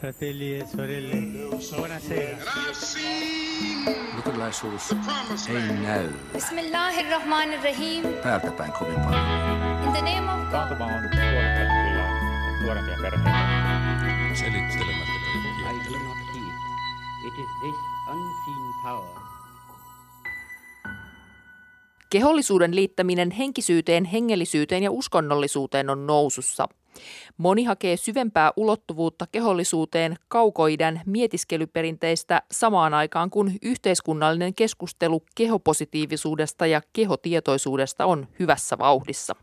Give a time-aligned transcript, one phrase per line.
[0.00, 1.16] fratelli e sorelle,
[1.76, 2.36] buonasera.
[4.16, 4.92] Luterilaisuus
[5.48, 8.02] ei näy Bismillahirrahmanirrahim.
[8.22, 9.22] päältä päin kovin paljon.
[9.86, 10.50] In the name of God.
[10.50, 12.10] Taantuma on kyllä
[12.62, 13.30] nuorempia perheitä.
[14.34, 15.12] Selittelemättä
[15.60, 15.98] I kaikkia.
[15.98, 16.54] do not heed.
[17.26, 17.76] It is this
[18.10, 19.26] unseen power
[22.10, 26.68] Kehollisuuden liittäminen henkisyyteen, hengellisyyteen ja uskonnollisuuteen on nousussa.
[27.36, 38.06] Moni hakee syvempää ulottuvuutta kehollisuuteen kaukoidän mietiskelyperinteistä samaan aikaan, kun yhteiskunnallinen keskustelu kehopositiivisuudesta ja kehotietoisuudesta
[38.06, 39.36] on hyvässä vauhdissa.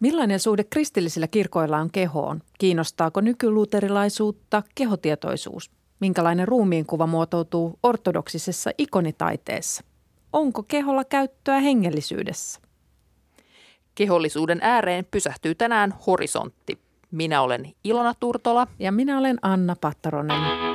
[0.00, 2.42] Millainen suhde kristillisillä kirkoilla on kehoon?
[2.58, 5.70] Kiinnostaako nykyluterilaisuutta kehotietoisuus?
[6.00, 9.84] Minkälainen ruumiinkuva muotoutuu ortodoksisessa ikonitaiteessa?
[10.32, 12.60] Onko keholla käyttöä hengellisyydessä?
[13.94, 16.78] Kehollisuuden ääreen pysähtyy tänään horisontti.
[17.10, 18.66] Minä olen Ilona Turtola.
[18.78, 20.69] Ja minä olen Anna Pattaronen.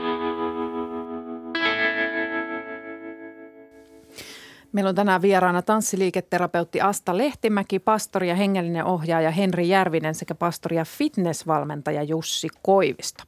[4.75, 10.75] Meillä on tänään vieraana tanssiliiketerapeutti Asta Lehtimäki, pastori ja hengellinen ohjaaja Henri Järvinen sekä pastori
[10.75, 13.23] ja fitnessvalmentaja Jussi Koivisto.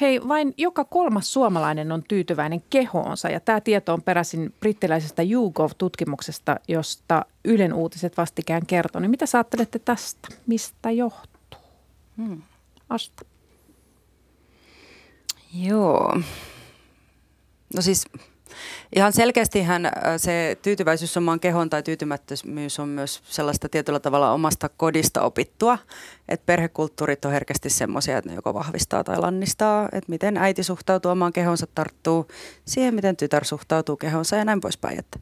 [0.00, 6.56] Hei, vain joka kolmas suomalainen on tyytyväinen kehoonsa ja tämä tieto on peräisin brittiläisestä YouGov-tutkimuksesta,
[6.68, 9.00] josta Ylen uutiset vastikään kertoi.
[9.00, 10.28] Niin mitä sä ajattelette tästä?
[10.46, 11.60] Mistä johtuu?
[12.16, 12.42] Hmm.
[12.88, 13.24] Asta.
[15.54, 16.20] Joo.
[17.74, 18.04] No siis
[18.96, 24.68] ihan selkeästihän äh, se tyytyväisyys omaan kehoon tai tyytymättömyys on myös sellaista tietyllä tavalla omasta
[24.68, 25.78] kodista opittua.
[26.28, 29.88] Että perhekulttuurit on herkästi semmoisia, että ne joko vahvistaa tai lannistaa.
[29.92, 32.28] Että miten äiti suhtautuu omaan kehonsa, tarttuu
[32.64, 34.98] siihen, miten tytär suhtautuu kehonsa ja näin poispäin.
[34.98, 35.18] Että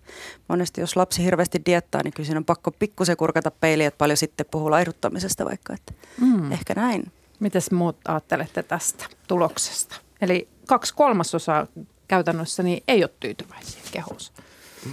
[0.49, 4.17] monesti jos lapsi hirveästi diettaa, niin kyllä siinä on pakko pikkusen kurkata peiliä, että paljon
[4.17, 5.75] sitten puhuu laiduttamisesta vaikka.
[5.75, 6.53] Että Mm.
[6.53, 7.13] Ehkä näin.
[7.41, 9.97] Mitäs muut ajattelette tästä tuloksesta?
[10.21, 11.67] Eli kaksi kolmasosaa
[12.15, 14.33] käytännössä niin ei ole tyytyväisiä kehoonsa.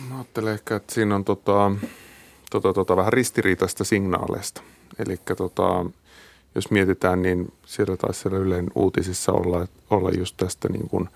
[0.09, 1.72] Mä ajattelen ehkä, että siinä on tota,
[2.51, 4.62] tota, tota, vähän ristiriitaista signaaleista.
[5.00, 5.85] Eli tota,
[6.56, 11.09] jos mietitään, niin siellä taisi siellä Ylen uutisissa olla, olla just tästä niin kuin,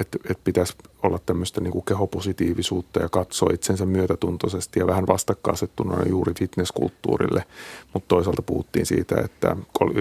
[0.00, 6.02] että et pitäisi olla tämmöistä niin kuin kehopositiivisuutta ja katsoa itsensä myötätuntoisesti ja vähän vastakkainasettuna
[6.08, 7.44] juuri fitnesskulttuurille.
[7.92, 9.56] Mutta toisaalta puhuttiin siitä, että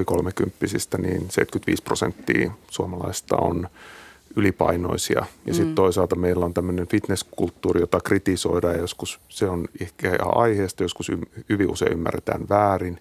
[0.06, 3.70] kolmekymppisistä niin 75 prosenttia suomalaista on
[4.36, 5.26] ylipainoisia.
[5.46, 10.84] Ja sitten toisaalta meillä on tämmöinen fitnesskulttuuri, jota kritisoidaan joskus se on ehkä ihan aiheesta,
[10.84, 13.00] joskus y- hyvin usein ymmärretään väärin.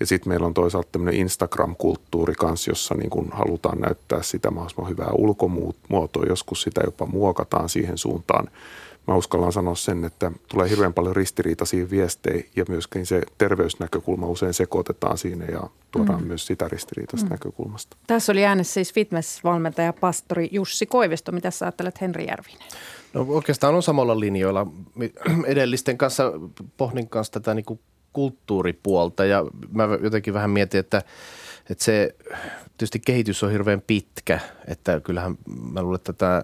[0.00, 4.90] Ja sitten meillä on toisaalta tämmöinen Instagram-kulttuuri kanssa, jossa niin kun halutaan näyttää sitä mahdollisimman
[4.90, 6.24] hyvää ulkomuotoa.
[6.28, 8.48] Joskus sitä jopa muokataan siihen suuntaan.
[9.10, 14.54] Mä uskallan sanoa sen, että tulee hirveän paljon ristiriitaisia viestejä ja myöskin se terveysnäkökulma usein
[14.54, 16.26] sekoitetaan siinä ja tuodaan mm.
[16.26, 17.30] myös sitä ristiriitaista mm.
[17.30, 17.96] näkökulmasta.
[18.06, 21.32] Tässä oli äänessä siis fitnessvalmentaja pastori Jussi Koivisto.
[21.32, 22.68] Mitä sä ajattelet Henri Järvinen?
[23.14, 24.66] No oikeastaan on samalla linjoilla.
[25.46, 26.32] Edellisten kanssa
[26.76, 27.80] pohdin kanssa tätä niin kuin
[28.12, 31.02] kulttuuripuolta ja mä jotenkin vähän mietin, että,
[31.70, 32.14] että se
[32.78, 35.38] tietysti kehitys on hirveän pitkä, että kyllähän
[35.72, 36.42] mä luulen, että tämä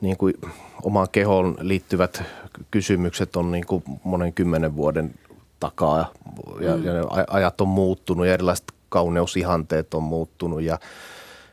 [0.00, 0.34] niin kuin
[0.82, 2.22] omaan kehoon liittyvät
[2.70, 5.14] kysymykset on niin kuin monen kymmenen vuoden
[5.60, 6.12] takaa
[6.60, 6.84] ja, mm.
[6.84, 10.78] ja ne aj- ajat on muuttunut ja erilaiset kauneusihanteet on muuttunut ja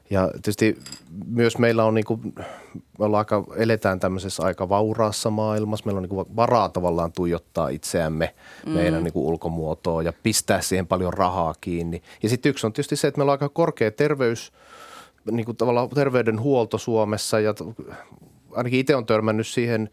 [0.09, 0.79] ja tietysti
[1.28, 2.33] myös meillä on niin kuin,
[3.00, 5.85] me ollaan aika, eletään tämmöisessä aika vauraassa maailmassa.
[5.85, 8.35] Meillä on niin kuin varaa tavallaan tuijottaa itseämme
[8.66, 8.72] mm.
[8.72, 12.01] meidän niin kuin ulkomuotoa ja pistää siihen paljon rahaa kiinni.
[12.23, 14.53] Ja sitten yksi on tietysti se, että meillä on aika korkea terveys,
[15.31, 17.53] niin kuin tavallaan terveydenhuolto Suomessa ja
[18.55, 19.89] ainakin itse on törmännyt siihen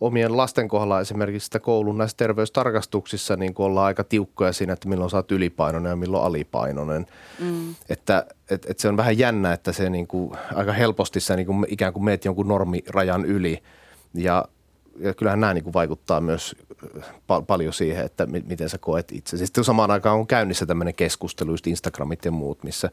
[0.00, 4.88] omien lasten kohdalla esimerkiksi sitä koulun näissä terveystarkastuksissa niin kuin ollaan aika tiukkoja siinä, että
[4.88, 7.06] milloin sä oot ylipainoinen ja milloin alipainoinen.
[7.38, 7.74] Mm.
[7.88, 11.46] Että et, et se on vähän jännä, että se niin kuin, aika helposti sä niin
[11.46, 13.62] kuin ikään kuin meet jonkun normirajan yli
[14.14, 14.44] ja
[14.98, 16.56] ja kyllähän nämä niin kuin vaikuttaa myös
[17.08, 19.36] pa- paljon siihen, että mi- miten sä koet itse.
[19.36, 22.90] Sitten samaan aikaan on käynnissä tämmöinen keskustelu, just Instagramit ja muut, missä,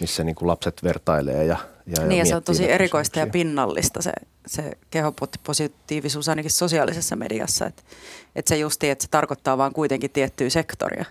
[0.00, 4.02] missä niin kuin lapset vertailee ja, ja, Niin ja se on tosi erikoista ja pinnallista
[4.02, 4.12] se,
[4.46, 7.66] se kehopositiivisuus ainakin sosiaalisessa mediassa.
[7.66, 7.82] Että
[8.36, 11.04] et se justi, että se tarkoittaa vaan kuitenkin tiettyä sektoria.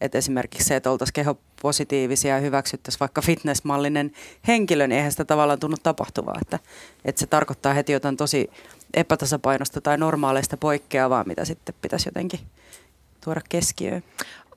[0.00, 4.12] Et esimerkiksi se, että oltaisiin kehopositiivisia ja hyväksyttäisiin vaikka fitnessmallinen
[4.48, 6.38] henkilö, niin eihän sitä tavallaan tunnu tapahtuvaa.
[6.42, 6.58] Että,
[7.04, 8.50] että se tarkoittaa heti jotain tosi
[8.94, 12.40] epätasapainosta tai normaaleista poikkeavaa, mitä sitten pitäisi jotenkin
[13.24, 14.02] tuoda keskiöön.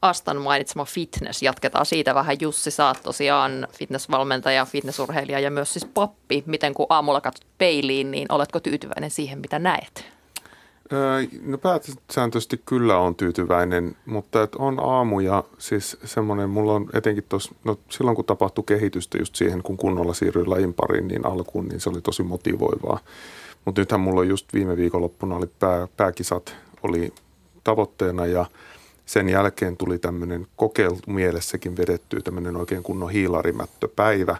[0.01, 1.41] Astan mainitsema fitness.
[1.43, 2.37] Jatketaan siitä vähän.
[2.41, 6.43] Jussi, sä oot tosiaan fitnessvalmentaja, fitnessurheilija ja myös siis pappi.
[6.45, 10.18] Miten kun aamulla katsot peiliin, niin oletko tyytyväinen siihen, mitä näet?
[11.41, 17.51] No pääsääntöisesti kyllä on tyytyväinen, mutta et on aamuja, siis semmoinen, mulla on etenkin tos,
[17.63, 21.79] no silloin kun tapahtui kehitystä just siihen, kun kunnolla siirryin lajin pariin niin alkuun, niin
[21.79, 22.99] se oli tosi motivoivaa.
[23.65, 27.13] Mutta nythän mulla just viime viikonloppuna oli pää, pääkisat oli
[27.63, 28.45] tavoitteena ja
[29.05, 34.37] sen jälkeen tuli tämmöinen kokeiltu mielessäkin vedetty tämmöinen oikein kunnon hiilarimättöpäivä,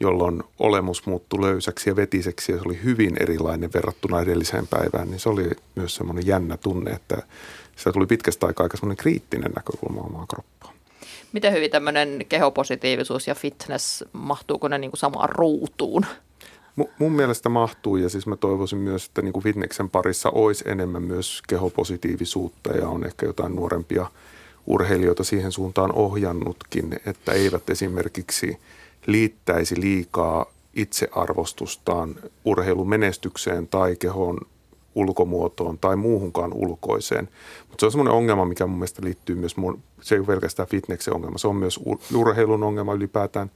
[0.00, 5.20] jolloin olemus muuttui löysäksi ja vetiseksi ja se oli hyvin erilainen verrattuna edelliseen päivään, niin
[5.20, 7.22] se oli myös semmoinen jännä tunne, että
[7.76, 10.74] se tuli pitkästä aikaa aika semmoinen kriittinen näkökulma omaan kroppaan.
[11.32, 16.06] Miten hyvin tämmöinen kehopositiivisuus ja fitness, mahtuuko ne niin kuin samaan ruutuun?
[16.80, 20.64] Mu- mun mielestä mahtuu ja siis mä toivoisin myös, että niin kuin fitneksen parissa olisi
[20.68, 24.06] enemmän myös kehopositiivisuutta ja on ehkä jotain nuorempia
[24.66, 28.58] urheilijoita siihen suuntaan ohjannutkin, että eivät esimerkiksi
[29.08, 32.14] liittäisi liikaa itsearvostustaan
[32.44, 34.38] urheilumenestykseen tai kehon
[34.94, 37.28] ulkomuotoon tai muuhunkaan ulkoiseen.
[37.68, 40.68] Mutta se on semmoinen ongelma, mikä mun mielestä liittyy myös, mun, se ei ole pelkästään
[40.68, 41.80] fitneksen ongelma, se on myös
[42.14, 43.50] urheilun ongelma ylipäätään,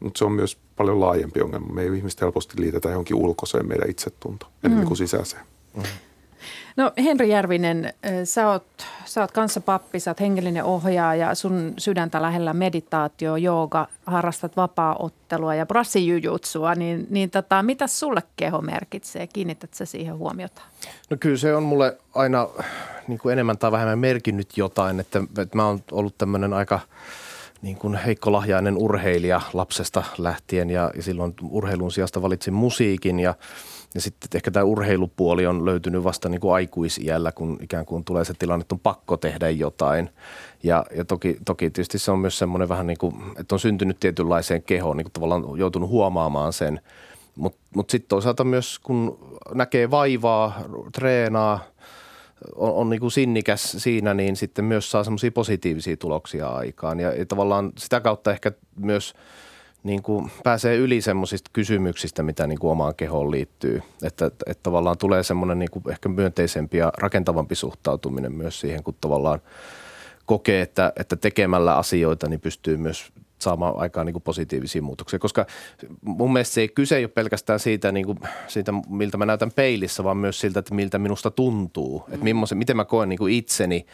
[0.00, 1.74] mutta se on myös paljon laajempi ongelma.
[1.74, 5.42] Me ei ihmiset helposti liitetä johonkin ulkoiseen meidän itsetunto, enemmän kuin sisäiseen.
[6.76, 7.92] No Henri Järvinen,
[8.24, 8.64] sä oot,
[9.04, 15.54] sä oot kanssa pappi, sä oot hengellinen ohjaaja, sun sydäntä lähellä meditaatio, jooga, harrastat vapaa-ottelua
[15.54, 19.26] ja brassijujutsua, niin, niin tota, mitä sulle keho merkitsee?
[19.26, 20.62] Kiinnität sä siihen huomiota?
[21.10, 22.48] No kyllä se on mulle aina
[23.08, 26.80] niin kuin enemmän tai vähemmän merkinnyt jotain, että, että mä oon ollut tämmöinen aika
[27.62, 33.34] niin kuin heikkolahjainen urheilija lapsesta lähtien ja, ja silloin urheilun sijasta valitsin musiikin ja
[33.94, 38.24] ja sitten ehkä tämä urheilupuoli on löytynyt vasta niin kuin aikuisiällä, kun ikään kuin tulee
[38.24, 40.10] se tilanne, että on pakko tehdä jotain.
[40.62, 44.00] Ja, ja toki, toki tietysti se on myös semmoinen vähän niin kuin, että on syntynyt
[44.00, 46.80] tietynlaiseen kehoon, niin kuin tavallaan joutunut huomaamaan sen.
[47.36, 49.18] Mutta mut sitten toisaalta myös, kun
[49.54, 50.60] näkee vaivaa,
[50.92, 51.64] treenaa,
[52.56, 57.00] on, on niin kuin sinnikäs siinä, niin sitten myös saa semmoisia positiivisia tuloksia aikaan.
[57.00, 59.14] Ja, ja tavallaan sitä kautta ehkä myös–
[59.82, 63.82] niin kuin pääsee yli semmoisista kysymyksistä, mitä niin kuin omaan kehoon liittyy.
[64.02, 68.94] Että, että tavallaan tulee semmoinen niin kuin ehkä myönteisempi ja rakentavampi suhtautuminen myös siihen, kun
[69.00, 69.40] tavallaan
[70.26, 75.18] kokee, että, että tekemällä asioita niin pystyy myös saamaan aikaan niin kuin positiivisia muutoksia.
[75.18, 75.46] Koska
[76.02, 78.18] mun mielestä se ei kyse ei ole pelkästään siitä, niin kuin,
[78.48, 82.04] siitä, miltä mä näytän peilissä, vaan myös siltä, että miltä minusta tuntuu.
[82.08, 82.14] Mm.
[82.14, 83.86] Että miten mä koen niin kuin itseni,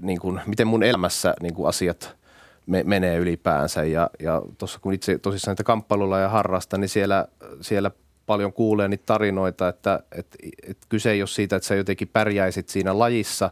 [0.00, 2.16] niin kuin, miten mun elämässä niin kuin asiat–
[2.66, 3.84] me, menee ylipäänsä.
[3.84, 7.28] Ja, ja tuossa kun itse tosissaan näitä kamppailulla ja harrasta, niin siellä,
[7.60, 7.90] siellä
[8.26, 10.38] paljon kuulee niitä tarinoita, että, että,
[10.68, 13.50] että kyse ei ole siitä, että sä jotenkin pärjäisit siinä lajissa,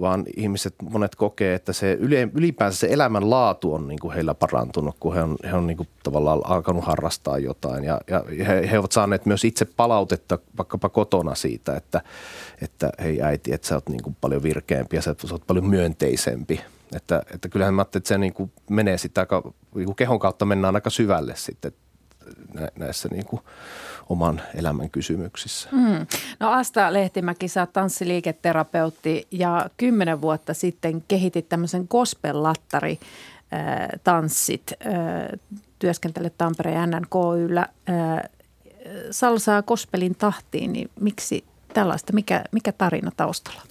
[0.00, 1.98] vaan ihmiset monet kokee, että se
[2.34, 5.88] ylipäänsä se elämänlaatu on niin kuin heillä parantunut, kun he on, he on niin kuin
[6.02, 7.84] tavallaan alkanut harrastaa jotain.
[7.84, 12.00] Ja, ja he, he ovat saaneet myös itse palautetta vaikkapa kotona siitä, että,
[12.62, 16.60] että hei äiti, että sä oot niin kuin paljon virkeämpi ja sä oot paljon myönteisempi
[16.96, 20.18] että, että kyllähän mä ajattelin, että se niin kuin menee sitten aika, niin kuin kehon
[20.18, 21.72] kautta mennään aika syvälle sitten
[22.78, 23.42] näissä niin kuin
[24.08, 25.68] oman elämän kysymyksissä.
[25.72, 26.06] Mm.
[26.40, 32.98] No Asta Lehtimäki, sä oot tanssiliiketerapeutti ja kymmenen vuotta sitten kehitit tämmöisen gospel-lattari
[34.04, 34.72] tanssit,
[35.78, 37.66] työskentelet Tampereen NNKYllä.
[39.10, 41.44] Salsaa gospelin tahtiin, niin miksi
[41.74, 42.12] tällaista?
[42.12, 43.62] Mikä, mikä tarina taustalla?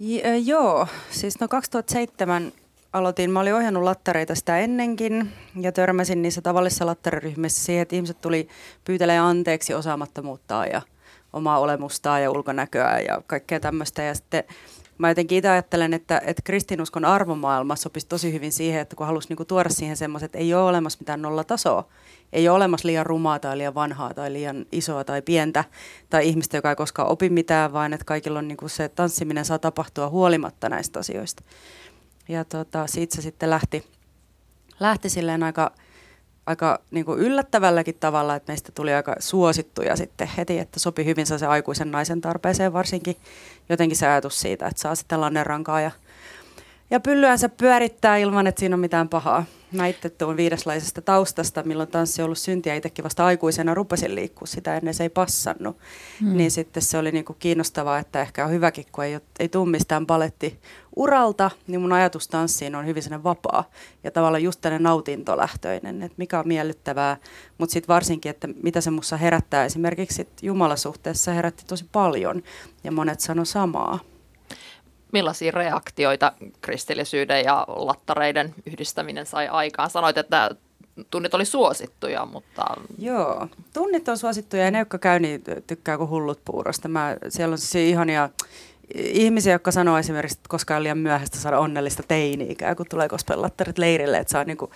[0.00, 2.52] J- joo, siis no 2007
[2.92, 8.20] aloitin, mä olin ohjannut lattareita sitä ennenkin ja törmäsin niissä tavallisissa lattariryhmissä siihen, että ihmiset
[8.20, 8.48] tuli
[8.84, 10.82] pyytelemään anteeksi osaamattomuuttaan ja
[11.32, 14.02] omaa olemustaan ja ulkonäköä ja kaikkea tämmöistä.
[14.02, 14.44] Ja sitten
[15.00, 19.28] mä jotenkin itse ajattelen, että, että kristinuskon arvomaailma sopisi tosi hyvin siihen, että kun halusi
[19.28, 21.88] niinku tuoda siihen semmoiset, että ei ole olemassa mitään nollatasoa,
[22.32, 25.64] ei ole olemassa liian rumaa tai liian vanhaa tai liian isoa tai pientä
[26.10, 29.58] tai ihmistä, joka ei koskaan opi mitään, vaan että kaikilla on niinku se tanssiminen saa
[29.58, 31.42] tapahtua huolimatta näistä asioista.
[32.28, 33.84] Ja tota, siitä se sitten lähti,
[34.80, 35.72] lähti silleen aika,
[36.50, 41.26] aika niin kuin yllättävälläkin tavalla, että meistä tuli aika suosittuja sitten heti, että sopi hyvin
[41.26, 43.16] se aikuisen naisen tarpeeseen varsinkin
[43.68, 45.90] jotenkin se ajatus siitä, että saa sitten lannerankaa ja,
[46.90, 49.44] ja pyllyänsä pyörittää ilman, että siinä on mitään pahaa.
[49.72, 54.46] Mä itse tuon viideslaisesta taustasta, milloin tanssi on ollut syntiä, itsekin vasta aikuisena rupesin liikkua
[54.46, 55.76] sitä ennen se ei passannut.
[56.20, 56.36] Mm.
[56.36, 60.06] Niin sitten se oli niinku kiinnostavaa, että ehkä on hyväkin, kun ei, ei tule mistään
[60.06, 60.60] paletti
[60.96, 63.70] uralta, niin mun ajatus tanssiin on hyvin sellainen vapaa
[64.04, 67.16] ja tavallaan just tällainen nautintolähtöinen, että mikä on miellyttävää,
[67.58, 72.42] mutta sitten varsinkin, että mitä se mussa herättää esimerkiksi jumalasuhteessa herätti tosi paljon
[72.84, 73.98] ja monet sano samaa
[75.12, 79.90] millaisia reaktioita kristillisyyden ja lattareiden yhdistäminen sai aikaan?
[79.90, 80.50] Sanoit, että
[81.10, 82.64] tunnit oli suosittuja, mutta
[82.98, 86.88] Joo, tunnit on suosittuja ja ne, jotka käy, niin tykkää kuin hullut puurosta.
[86.88, 88.28] Mä, siellä on siis ihania
[88.94, 93.78] ihmisiä, jotka sanoo esimerkiksi, että koskaan on liian myöhäistä saada onnellista teini-ikää, kun tulee kospellattarit
[93.78, 94.70] leirille, että saa niin kuin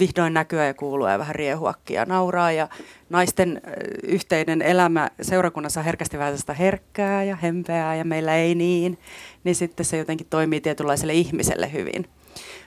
[0.00, 2.52] vihdoin näkyä ja kuulua ja vähän riehuakkia ja nauraa.
[2.52, 2.68] Ja
[3.10, 3.60] naisten
[4.02, 8.98] yhteinen elämä seurakunnassa on herkästi vähän sitä herkkää ja hempeää ja meillä ei niin,
[9.44, 12.06] niin sitten se jotenkin toimii tietynlaiselle ihmiselle hyvin.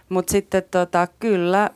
[0.10, 1.70] Mutta sitten tota, kyllä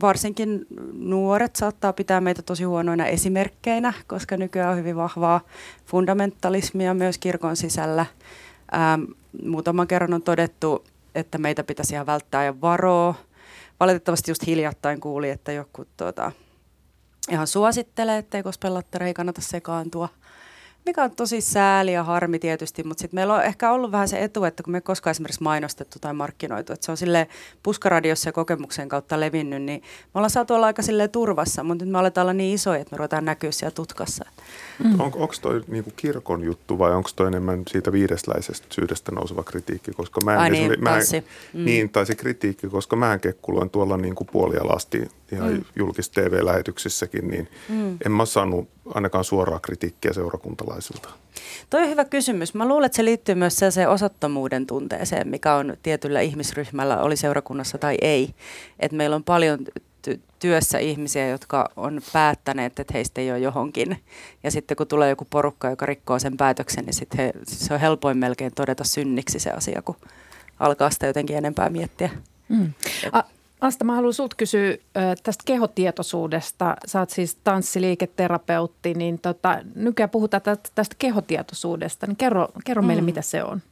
[0.00, 5.40] varsinkin nuoret saattaa pitää meitä tosi huonoina esimerkkeinä, koska nykyään on hyvin vahvaa
[5.86, 8.06] fundamentalismia myös kirkon sisällä.
[8.74, 9.02] Ähm,
[9.44, 10.84] muutaman kerran on todettu,
[11.14, 13.14] että meitä pitäisi ihan välttää ja varoa.
[13.80, 16.32] Valitettavasti just hiljattain kuuli, että joku tuota,
[17.30, 20.08] ihan suosittelee, ettei kospellattare ei kannata sekaantua–
[20.86, 24.22] mikä on tosi sääli ja harmi tietysti, mutta sitten meillä on ehkä ollut vähän se
[24.22, 27.28] etu, että kun me ei koskaan esimerkiksi mainostettu tai markkinoitu, että se on sille
[27.62, 31.92] puskaradiossa ja kokemuksen kautta levinnyt, niin me ollaan saatu olla aika silleen turvassa, mutta nyt
[31.92, 34.24] me aletaan olla niin isoja, että me ruvetaan näkyä siellä tutkassa.
[34.84, 35.00] Mm.
[35.00, 39.92] On, onko toi niinku kirkon juttu vai onko toi enemmän siitä viidesläisestä syydestä nouseva kritiikki?
[39.92, 41.64] Koska mä en, Ai niin, mä en, mm.
[41.64, 45.64] niin, tai se kritiikki, koska mä kekkuloin tuolla niinku puolialasti ihan mm.
[45.76, 47.96] julkis TV-lähetyksissäkin, niin mm.
[48.06, 51.08] en mä saanut ainakaan suoraa kritiikkiä seurakuntalaisilta.
[51.70, 52.54] Toi on hyvä kysymys.
[52.54, 57.78] Mä luulen, että se liittyy myös sellaiseen osattomuuden tunteeseen, mikä on tietyllä ihmisryhmällä, oli seurakunnassa
[57.78, 58.34] tai ei.
[58.78, 59.58] Et meillä on paljon
[60.42, 63.98] työssä ihmisiä, jotka on päättäneet, että heistä ei ole johonkin.
[64.42, 67.80] Ja sitten kun tulee joku porukka, joka rikkoo sen päätöksen, niin sitten he, se on
[67.80, 69.96] helpoin melkein todeta synniksi se asia, kun
[70.60, 72.10] alkaa sitä jotenkin enempää miettiä.
[72.48, 72.72] Mm.
[73.12, 73.22] A-
[73.60, 74.76] Asta, mä haluan sulta kysyä
[75.22, 76.76] tästä kehotietoisuudesta.
[76.86, 80.42] Sä oot siis tanssiliiketerapeutti, niin tota, nykyään puhutaan
[80.74, 82.06] tästä, kehotietoisuudesta.
[82.06, 83.06] Niin kerro, kerro meille, Mm.
[83.06, 83.62] mitä se on.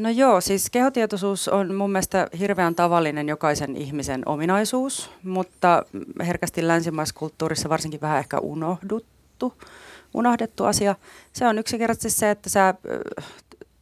[0.00, 5.82] No joo, siis kehotietoisuus on mun mielestä hirveän tavallinen jokaisen ihmisen ominaisuus, mutta
[6.26, 9.54] herkästi länsimaisessa kulttuurissa varsinkin vähän ehkä unohduttu,
[10.14, 10.94] unohdettu asia.
[11.32, 12.74] Se on yksinkertaisesti se, että sä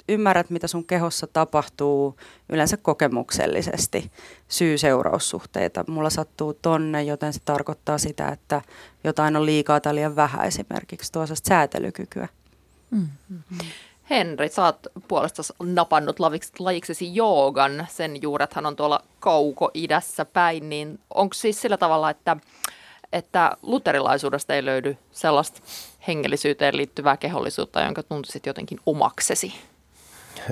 [0.09, 2.17] ymmärrät, mitä sun kehossa tapahtuu
[2.49, 4.11] yleensä kokemuksellisesti,
[4.49, 5.85] syy-seuraussuhteita.
[5.89, 8.63] Mulla sattuu tonne, joten se tarkoittaa sitä, että
[9.05, 12.29] jotain on liikaa tai liian vähän esimerkiksi tuossa säätelykykyä.
[14.11, 16.17] Henri, sä oot puolesta napannut
[16.59, 17.87] lajiksesi joogan.
[17.91, 22.37] Sen juurethan on tuolla kauko-idässä päin, niin onko siis sillä tavalla, että,
[23.13, 25.61] että luterilaisuudesta ei löydy sellaista
[26.09, 29.55] hengellisyyteen liittyvää kehollisuutta, jonka tuntisit jotenkin omaksesi?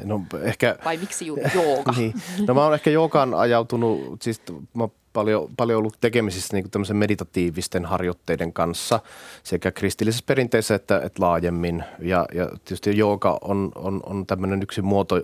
[0.05, 0.77] No ehkä...
[0.85, 1.93] Vai miksi juuri jooga?
[1.97, 2.15] niin.
[2.47, 4.43] No mä oon ehkä joogaan ajautunut, siis
[4.75, 9.01] mä oon paljon, paljon ollut tekemisissä niin tämmöisen meditatiivisten harjoitteiden kanssa
[9.43, 11.85] sekä kristillisessä perinteessä että, että laajemmin.
[11.99, 15.23] Ja, ja tietysti jooga on, on, on tämmöinen yksi muoto,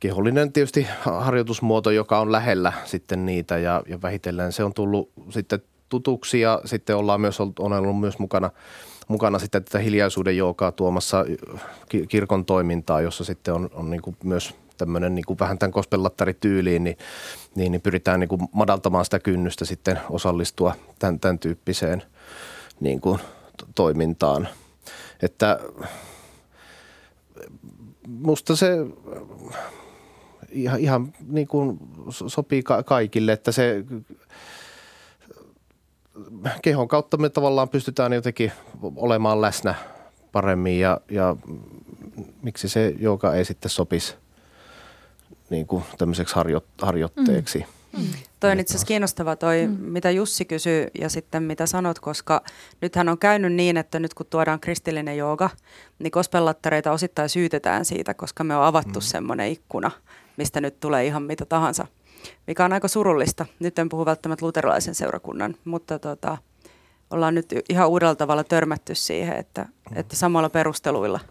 [0.00, 5.60] kehollinen tietysti harjoitusmuoto, joka on lähellä sitten niitä ja, ja vähitellen se on tullut sitten
[5.88, 8.50] tutuksi ja sitten ollaan myös ollut, on ollut myös mukana,
[9.10, 11.24] mukana sitten tätä hiljaisuuden joogaa tuomassa
[11.88, 15.72] ki- kirkon toimintaa, jossa sitten on, on niin kuin myös tämmöinen niin kuin vähän tämän
[15.72, 16.98] kospellattarityyliin, niin,
[17.54, 22.02] niin, niin pyritään niin kuin madaltamaan sitä kynnystä sitten osallistua tämän, tämän tyyppiseen
[22.80, 23.18] niin kuin
[23.56, 24.48] to- toimintaan.
[25.22, 25.58] Että
[28.08, 28.76] musta se
[30.50, 31.78] ihan, ihan niin kuin
[32.10, 33.84] so- sopii ka- kaikille, että se
[36.62, 38.52] kehon kautta me tavallaan pystytään jotenkin
[38.96, 39.74] olemaan läsnä
[40.32, 41.36] paremmin ja, ja
[42.42, 44.14] miksi se joka ei sitten sopisi
[45.50, 47.58] niin kuin tämmöiseksi harjo, harjoitteeksi.
[47.58, 48.04] Mm.
[48.40, 49.72] Toi on itse asiassa kiinnostava toi, mm.
[49.72, 52.42] mitä Jussi kysyy ja sitten mitä sanot, koska
[52.80, 55.50] nythän on käynyt niin, että nyt kun tuodaan kristillinen jooga,
[55.98, 59.02] niin kospellattareita osittain syytetään siitä, koska me on avattu mm.
[59.02, 59.90] semmoinen ikkuna,
[60.36, 61.86] mistä nyt tulee ihan mitä tahansa,
[62.46, 63.46] mikä on aika surullista.
[63.58, 66.38] Nyt en puhu välttämättä luterilaisen seurakunnan, mutta tota,
[67.10, 71.20] ollaan nyt ihan uudella tavalla törmätty siihen, että, että samalla perusteluilla–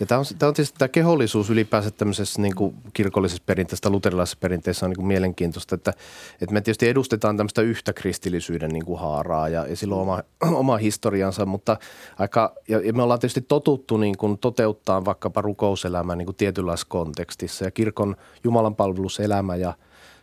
[0.00, 4.38] Ja tämä on, tämä on tietysti tämä kehollisuus ylipäänsä tämmöisessä niin kuin kirkollisessa perinteessä luterilaisessa
[4.40, 5.92] perinteessä on niin kuin mielenkiintoista, että,
[6.40, 10.22] että me tietysti edustetaan tämmöistä yhtä kristillisyyden niin kuin haaraa ja, ja sillä on oma,
[10.62, 11.76] oma historiansa, mutta
[12.18, 16.88] aika, ja, ja me ollaan tietysti totuttu niin kuin toteuttaa vaikkapa rukouselämää niin kuin tietynlaisessa
[16.90, 19.74] kontekstissa ja kirkon Jumalan palveluselämä ja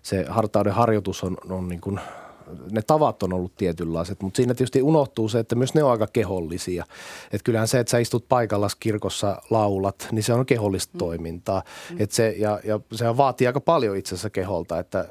[0.05, 1.99] se hartauden harjoitus on, on niin kuin
[2.71, 6.07] ne tavat on ollut tietynlaiset, mutta siinä tietysti unohtuu se, että myös ne on aika
[6.13, 6.85] kehollisia.
[7.31, 10.97] Että kyllähän se, että sä istut paikalla kirkossa laulat, niin se on kehollista mm.
[10.97, 11.63] toimintaa.
[11.91, 11.95] Mm.
[11.99, 14.79] Et se, ja, ja se vaatii aika paljon itse asiassa keholta.
[14.79, 15.07] Että,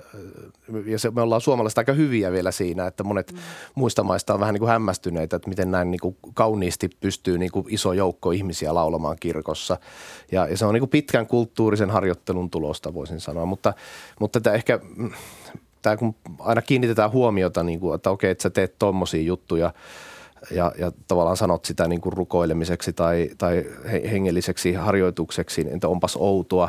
[0.86, 3.38] ja se, me ollaan suomalaiset aika hyviä vielä siinä, että monet mm.
[3.74, 7.52] muista maista on vähän niin kuin hämmästyneitä, että miten näin niin kuin kauniisti pystyy niin
[7.52, 9.76] kuin iso joukko ihmisiä laulamaan kirkossa.
[10.32, 13.46] Ja, ja se on niin kuin pitkän kulttuurisen harjoittelun tulosta, voisin sanoa.
[13.46, 13.74] Mutta,
[14.20, 14.80] mutta tämä ehkä
[15.84, 19.74] tämä kun aina kiinnitetään huomiota, niin kuin, että okei, että sä teet tommosia juttuja
[20.50, 23.64] ja, ja tavallaan sanot sitä niin kuin rukoilemiseksi tai, tai
[24.10, 26.68] hengelliseksi harjoitukseksi, että onpas outoa,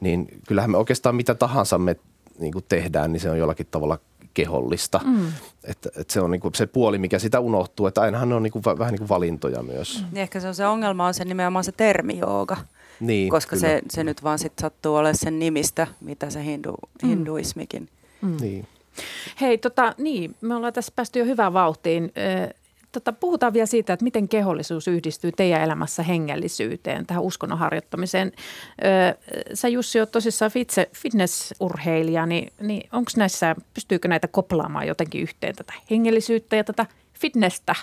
[0.00, 1.96] niin kyllähän me oikeastaan mitä tahansa me
[2.38, 3.98] niin kuin tehdään, niin se on jollakin tavalla
[4.34, 5.00] kehollista.
[5.04, 5.26] Mm.
[5.64, 8.42] Että, että se on niin kuin se puoli, mikä sitä unohtuu, että ainahan ne on
[8.42, 10.04] niin kuin, vähän niin kuin valintoja myös.
[10.12, 12.56] Niin ehkä se on se ongelma, on se nimenomaan se termi jooga.
[13.00, 17.08] Niin, koska se, se nyt vaan sit sattuu olemaan sen nimistä, mitä se hindu, mm.
[17.08, 17.88] hinduismikin.
[18.22, 18.36] Mm.
[18.40, 18.66] Niin.
[19.40, 22.12] Hei, tota, niin, me ollaan tässä päästy jo hyvään vauhtiin.
[22.92, 28.32] tota, puhutaan vielä siitä, että miten kehollisuus yhdistyy teidän elämässä hengellisyyteen, tähän uskonnon harjoittamiseen.
[29.54, 35.56] sä Jussi oot tosissaan fitse, fitnessurheilija, niin, niin onko näissä, pystyykö näitä koplaamaan jotenkin yhteen
[35.56, 37.74] tätä hengellisyyttä ja tätä fitnessä?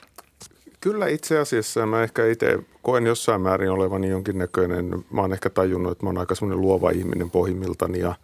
[0.81, 5.91] Kyllä itse asiassa mä ehkä itse koen jossain määrin olevani jonkinnäköinen, mä oon ehkä tajunnut,
[5.91, 8.15] että mä oon aika semmoinen luova ihminen pohjimmiltani ja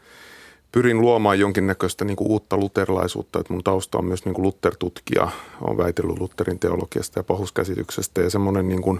[0.71, 5.29] pyrin luomaan jonkinnäköistä niin kuin uutta luterilaisuutta, että mun tausta on myös niin kuin Luther-tutkija,
[5.61, 8.99] on väitellyt Lutherin teologiasta ja pahuskäsityksestä ja semmoinen niin kuin,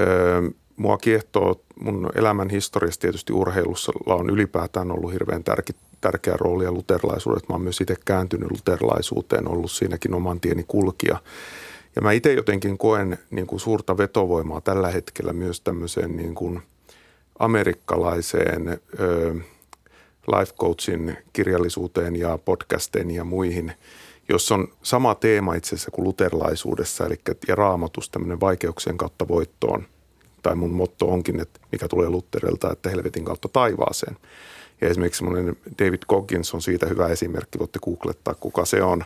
[0.00, 0.42] öö,
[0.76, 6.72] mua kiehtoo mun elämän historiassa tietysti urheilussa on ylipäätään ollut hirveän tärkeä, tärkeä rooli ja
[6.72, 7.48] luterilaisuudet.
[7.48, 11.20] Mä oon myös itse kääntynyt luterilaisuuteen, ollut siinäkin oman tieni kulkija.
[11.96, 16.62] Ja mä itse jotenkin koen niin kuin suurta vetovoimaa tällä hetkellä myös tämmöiseen niin kuin
[17.38, 19.34] amerikkalaiseen ö,
[20.28, 23.72] life coachin kirjallisuuteen ja podcasteen ja muihin,
[24.28, 29.84] jos on sama teema itse asiassa kuin luterilaisuudessa, eli ja raamatus tämmöinen vaikeuksien kautta voittoon.
[30.42, 34.16] Tai mun motto onkin, että mikä tulee Lutterilta, että helvetin kautta taivaaseen.
[34.80, 39.04] Ja esimerkiksi semmoinen David Goggins on siitä hyvä esimerkki, voitte googlettaa, kuka se on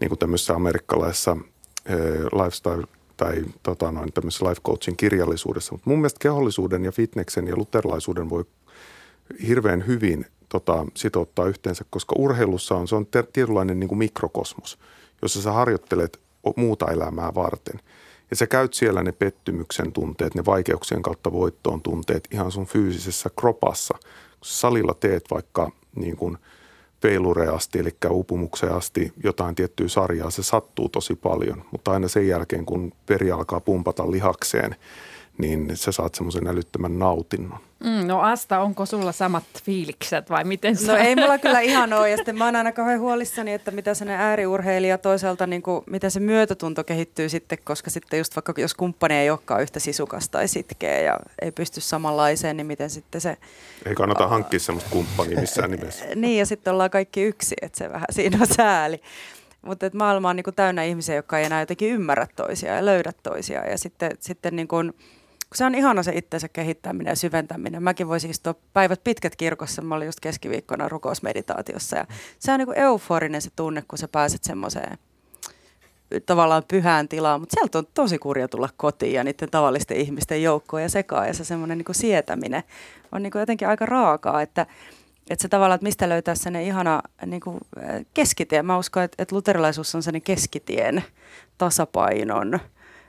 [0.00, 1.36] niin kuin tämmöisessä amerikkalaisessa
[2.32, 5.72] lifestyle tai tota noin, tämmöisessä life coachin kirjallisuudessa.
[5.72, 8.44] Mutta mun mielestä kehollisuuden ja fitneksen ja luterilaisuuden voi
[9.48, 14.78] hirveän hyvin tota, sitouttaa yhteensä, koska urheilussa on, se on tietynlainen niin kuin mikrokosmos,
[15.22, 16.20] jossa sä harjoittelet
[16.56, 17.80] muuta elämää varten.
[18.30, 23.30] Ja sä käyt siellä ne pettymyksen tunteet, ne vaikeuksien kautta voittoon tunteet ihan sun fyysisessä
[23.38, 23.94] kropassa.
[24.00, 26.38] Kun salilla teet vaikka niin kuin–
[27.00, 32.64] peilureasti, eli uupumukseen asti jotain tiettyä sarjaa, se sattuu tosi paljon, mutta aina sen jälkeen,
[32.66, 34.76] kun peri alkaa pumpata lihakseen,
[35.38, 37.58] niin sä saat semmoisen älyttömän nautinnon.
[37.84, 40.92] Mm, no Asta, onko sulla samat fiilikset vai miten sä?
[40.92, 43.94] No ei mulla kyllä ihan ole ja sitten mä oon aina kauhean huolissani, että mitä
[43.94, 48.74] se ääriurheilija toisaalta, niin kuin, miten se myötätunto kehittyy sitten, koska sitten just vaikka jos
[48.74, 53.36] kumppani ei olekaan yhtä sisukasta tai sitkeä ja ei pysty samanlaiseen, niin miten sitten se...
[53.86, 56.04] Ei kannata uh, hankkia semmoista kumppania missään nimessä.
[56.14, 59.00] niin ja sitten ollaan kaikki yksi, että se vähän siinä on sääli.
[59.62, 63.12] Mutta maailma on niin kuin täynnä ihmisiä, jotka ei enää jotenkin ymmärrä toisia ja löydä
[63.22, 64.94] toisia ja sitten, sitten niin kuin,
[65.54, 67.82] se on ihana se itsensä kehittäminen ja syventäminen.
[67.82, 69.82] Mäkin voisin istua päivät pitkät kirkossa.
[69.82, 72.06] Mä olin just keskiviikkona rukousmeditaatiossa ja
[72.38, 74.98] se on niin kuin euforinen se tunne, kun sä pääset semmoiseen
[76.26, 80.82] tavallaan pyhään tilaan, mutta sieltä on tosi kurja tulla kotiin ja niiden tavallisten ihmisten joukkoon
[80.82, 82.62] ja sekaan ja se semmoinen niin sietäminen
[83.12, 84.66] on niin kuin jotenkin aika raakaa, että,
[85.30, 87.58] että se tavallaan, että mistä löytää sen ihana niin kuin
[88.14, 88.62] keskitie.
[88.62, 91.04] Mä uskon, että, että luterilaisuus on sen keskitien,
[91.58, 92.58] tasapainon,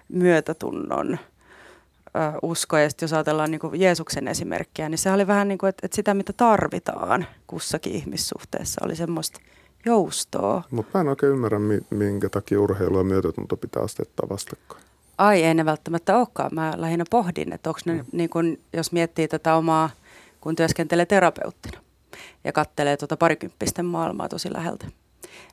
[0.10, 1.18] myötätunnon–
[2.42, 2.78] usko.
[2.78, 5.86] Ja sitten jos ajatellaan niin kuin Jeesuksen esimerkkiä, niin se oli vähän niin kuin, että,
[5.86, 9.40] että sitä mitä tarvitaan kussakin ihmissuhteessa oli semmoista
[9.86, 10.64] joustoa.
[10.72, 14.84] Mutta mä en oikein ymmärrä, minkä takia urheilu ja myötätunto pitää asettaa vastakkain.
[15.18, 16.52] Ai, ei ne välttämättä olekaan.
[16.54, 18.06] Mä lähinnä pohdin, että onko ne, mm.
[18.12, 19.90] niin kun, jos miettii tätä omaa,
[20.42, 21.80] kun työskentelee terapeuttina
[22.44, 24.88] ja kattelee tuota parikymppisten maailmaa tosi läheltä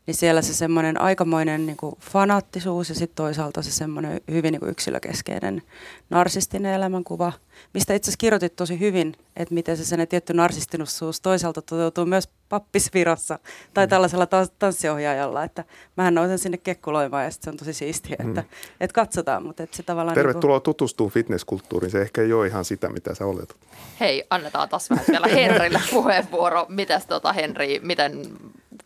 [0.06, 4.60] niin siellä se semmoinen aikamoinen niin kuin fanaattisuus ja sitten toisaalta se semmoinen hyvin niin
[4.60, 5.62] kuin yksilökeskeinen
[6.10, 7.32] narsistinen elämänkuva,
[7.74, 12.28] mistä itse asiassa kirjoitit tosi hyvin, että miten se sen tietty narsistinussuus toisaalta toteutuu myös
[12.48, 13.38] pappisvirossa
[13.74, 13.90] tai mm.
[13.90, 14.26] tällaisella
[14.58, 15.64] tanssiohjaajalla, että
[15.96, 18.48] mähän nousen sinne kekkuloimaan ja se on tosi siistiä, että, mm.
[18.80, 19.42] että katsotaan.
[19.46, 20.74] Mutta että se tavallaan Tervetuloa niin kuin...
[20.74, 23.56] tutustumaan fitnesskulttuuriin, se ehkä ei ole ihan sitä, mitä sä oletat.
[24.00, 26.66] Hei, annetaan taas vähän vielä Henrille puheenvuoro.
[26.68, 28.22] Mitäs tota Henri, miten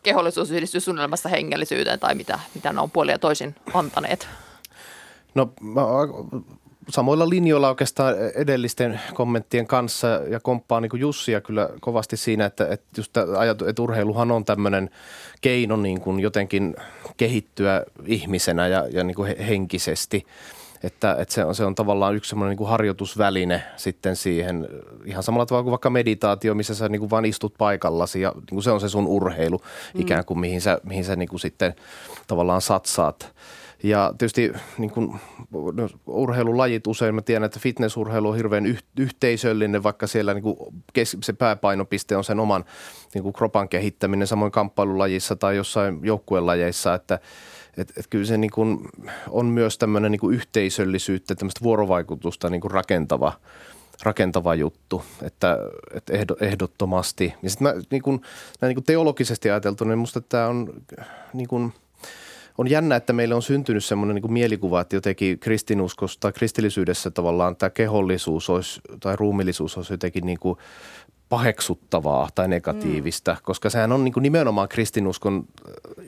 [0.03, 4.29] kehollisuus yhdistyy suunnitelmassa hengellisyyteen tai mitä, mitä ne on puolia toisin antaneet?
[5.35, 5.81] No mä
[6.89, 12.87] samoilla linjoilla oikeastaan edellisten kommenttien kanssa ja komppaan niin Jussia kyllä kovasti siinä, että, että,
[12.97, 14.91] just ajatu, että urheiluhan on tämmöinen
[15.41, 16.77] keino niin kuin jotenkin
[17.17, 20.27] kehittyä ihmisenä ja, ja niin kuin henkisesti–
[20.83, 24.69] että, että se, on, se on tavallaan yksi semmoinen niin harjoitusväline sitten siihen,
[25.05, 28.47] ihan samalla tavalla kuin vaikka meditaatio, missä sä niin kuin vaan istut paikallasi ja niin
[28.51, 30.01] kuin se on se sun urheilu mm.
[30.01, 31.75] ikään kuin, mihin sä, mihin sä niin kuin sitten
[32.27, 33.33] tavallaan satsaat.
[33.83, 39.83] Ja tietysti niin kuin, no, urheilulajit usein, mä tiedän, että fitnessurheilu on hirveän yh, yhteisöllinen,
[39.83, 40.57] vaikka siellä niin kuin
[40.93, 42.65] kes, se pääpainopiste on sen oman
[43.15, 47.19] niin kuin kropan kehittäminen, samoin kamppailulajissa tai jossain joukkuelajeissa, että
[47.77, 48.89] et, et kyllä se niin kuin
[49.29, 53.33] on myös tämmöinen niin kuin yhteisöllisyyttä, tämmöistä vuorovaikutusta niin kuin rakentava–
[54.03, 55.59] rakentava juttu, että,
[55.93, 57.35] että ehdottomasti.
[57.43, 58.21] Ja sitten mä niin kuin,
[58.61, 60.73] näin niin kuin teologisesti ajateltuna, niin musta tämä on
[61.33, 61.73] niin kuin,
[62.59, 67.57] on jännä, että meille on syntynyt semmoinen niin mielikuva, että jotenkin kristinuskossa tai kristillisyydessä tavallaan
[67.57, 70.59] tämä kehollisuus olisi, tai ruumillisuus olisi jotenkin niin kuin
[71.29, 73.39] paheksuttavaa tai negatiivista, mm.
[73.43, 75.45] koska sehän on niin kuin nimenomaan kristinuskon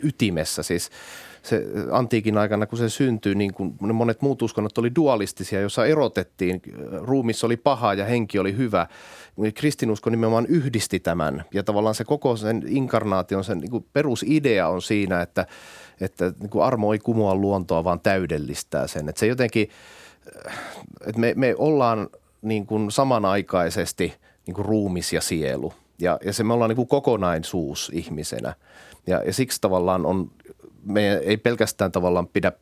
[0.02, 0.62] ytimessä.
[0.62, 0.90] Siis
[1.42, 6.62] se antiikin aikana, kun se syntyi, niin kuin monet muut uskonnot oli dualistisia, jossa erotettiin,
[7.00, 8.86] ruumissa oli paha ja henki oli hyvä.
[9.54, 15.22] Kristinusko nimenomaan yhdisti tämän ja tavallaan se koko sen inkarnaation, sen niin perusidea on siinä,
[15.22, 15.46] että,
[16.00, 19.08] että niin armo ei kumoa luontoa, vaan täydellistää sen.
[19.08, 19.68] Että se jotenkin,
[21.06, 22.08] että me, me ollaan
[22.42, 24.14] niin kuin samanaikaisesti
[24.46, 25.72] niin kuin ruumis ja sielu.
[25.98, 28.54] Ja, ja se me ollaan niin kuin kokonaisuus ihmisenä.
[29.06, 30.30] Ja, ja siksi tavallaan on
[30.84, 32.52] me ei pelkästään tavallaan pidä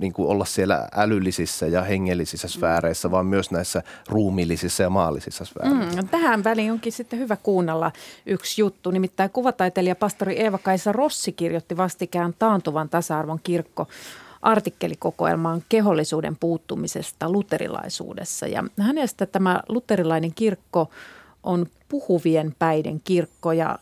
[0.00, 6.02] niin kuin olla siellä älyllisissä ja hengellisissä sfääreissä, vaan myös näissä ruumiillisissa ja maallisissa sfääreissä.
[6.02, 7.92] Mm, tähän väliin onkin sitten hyvä kuunnella
[8.26, 8.90] yksi juttu.
[8.90, 13.86] Nimittäin kuvataiteilija pastori Eeva-Kaisa Rossi kirjoitti vastikään Taantuvan tasa-arvon kirkko
[14.42, 18.46] artikkelikokoelmaan kehollisuuden puuttumisesta luterilaisuudessa.
[18.46, 20.90] Ja hänestä tämä luterilainen kirkko
[21.42, 23.78] on puhuvien päiden kirkko ja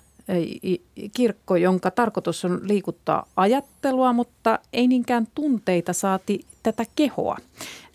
[1.14, 7.36] kirkko, jonka tarkoitus on liikuttaa ajattelua, mutta ei niinkään tunteita saati tätä kehoa.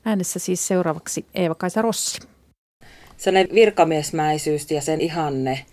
[0.06, 2.19] Äänessä siis seuraavaksi Eeva-Kaisa Rossi.
[3.17, 5.65] Sellainen virkamiesmäisyys ja sen ihanne,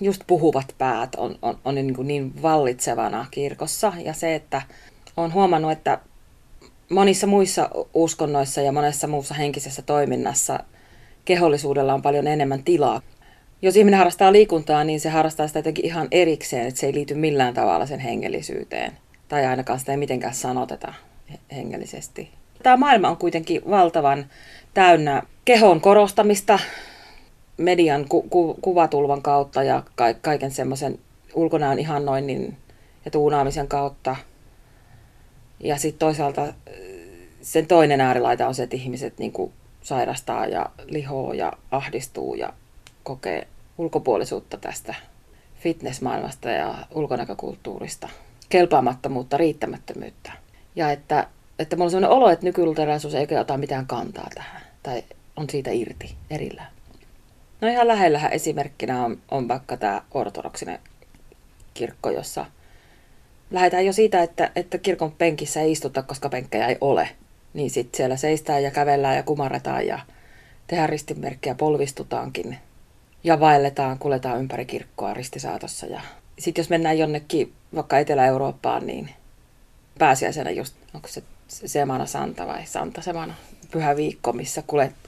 [0.00, 3.92] just puhuvat päät on, on, on niin, kuin niin vallitsevana kirkossa.
[4.04, 4.62] Ja se, että
[5.16, 5.98] olen huomannut, että
[6.90, 10.60] monissa muissa uskonnoissa ja monessa muussa henkisessä toiminnassa
[11.24, 13.02] kehollisuudella on paljon enemmän tilaa
[13.62, 17.14] jos ihminen harrastaa liikuntaa, niin se harrastaa sitä jotenkin ihan erikseen, että se ei liity
[17.14, 18.92] millään tavalla sen hengellisyyteen.
[19.28, 20.94] Tai ainakaan sitä ei mitenkään sanoteta
[21.52, 22.30] hengellisesti.
[22.62, 24.26] Tämä maailma on kuitenkin valtavan
[24.74, 26.58] täynnä kehon korostamista
[27.56, 30.98] median ku- ku- kuvatulvan kautta ja ka- kaiken semmoisen
[31.34, 32.56] ulkonäön ihannoinnin
[33.04, 34.16] ja tuunaamisen kautta.
[35.60, 36.52] Ja sitten toisaalta
[37.42, 39.32] sen toinen äärilaita on se, että ihmiset niin
[39.82, 42.52] sairastaa ja lihoo ja ahdistuu ja
[43.02, 43.46] kokee
[43.78, 44.94] ulkopuolisuutta tästä
[45.60, 48.08] fitnessmaailmasta ja ulkonäkökulttuurista,
[48.48, 50.32] kelpaamattomuutta, riittämättömyyttä.
[50.76, 51.26] Ja että,
[51.58, 55.04] että mulla on sellainen olo, että nykyluteraisuus ei ota mitään kantaa tähän, tai
[55.36, 56.70] on siitä irti erillään.
[57.60, 60.78] No ihan lähellähän esimerkkinä on, on vaikka tämä ortodoksinen
[61.74, 62.46] kirkko, jossa
[63.50, 67.08] lähdetään jo siitä, että, että kirkon penkissä ei istuta, koska penkkejä ei ole.
[67.54, 69.98] Niin sitten siellä seistään ja kävellään ja kumarretaan ja
[70.66, 72.58] tehdään ristinmerkkiä, polvistutaankin
[73.24, 75.86] ja vaelletaan, kuljetaan ympäri kirkkoa ristisaatossa.
[75.86, 76.00] Ja
[76.38, 79.10] sitten jos mennään jonnekin vaikka Etelä-Eurooppaan, niin
[79.98, 83.34] pääsiäisenä just, onko se Semana Santa vai Santa Semana,
[83.70, 84.62] pyhä viikko, missä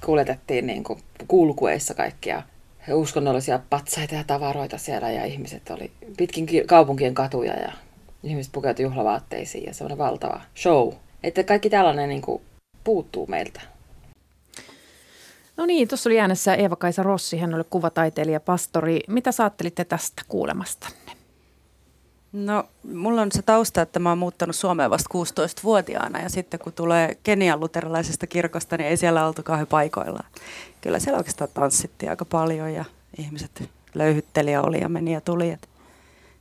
[0.04, 0.98] kuljetettiin niin kuin
[1.28, 2.42] kulkueissa kaikkia
[2.94, 7.72] uskonnollisia patsaita ja tavaroita siellä ja ihmiset oli pitkin kaupunkien katuja ja
[8.22, 10.92] ihmiset pukeutui juhlavaatteisiin ja semmoinen valtava show.
[11.22, 12.42] Että kaikki tällainen niin kuin
[12.84, 13.60] puuttuu meiltä.
[15.56, 19.00] No niin, tuossa oli äänessä Eeva-Kaisa Rossi, hän oli kuvataiteilija, pastori.
[19.08, 21.12] Mitä saattelitte tästä kuulemastanne?
[22.32, 26.72] No, mulla on se tausta, että mä oon muuttanut Suomeen vasta 16-vuotiaana ja sitten kun
[26.72, 30.30] tulee Kenian luterilaisesta kirkosta, niin ei siellä oltu kauhean paikoillaan.
[30.80, 32.84] Kyllä siellä oikeastaan tanssittiin aika paljon ja
[33.18, 35.50] ihmiset löyhytteli ja oli ja meni ja tuli.
[35.50, 35.68] Et,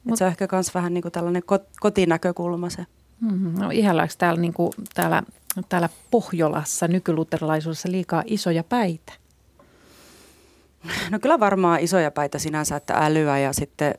[0.04, 1.43] Mut, et se on ehkä myös vähän niin kuin tällainen
[1.80, 2.86] kotinäkökulma se.
[3.21, 3.60] Mm-hmm.
[3.60, 5.23] No ihallaanko täällä, niin kuin, täällä
[5.69, 9.13] täällä Pohjolassa nykyluterilaisuudessa liikaa isoja päitä?
[11.10, 13.95] No kyllä varmaan isoja päitä sinänsä, että älyä ja sitten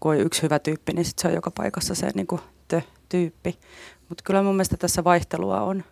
[0.00, 3.58] kun on yksi hyvä tyyppi, niin sitten se on joka paikassa se niin kuin tö-tyyppi.
[4.08, 5.84] Mutta kyllä mun mielestä tässä vaihtelua on.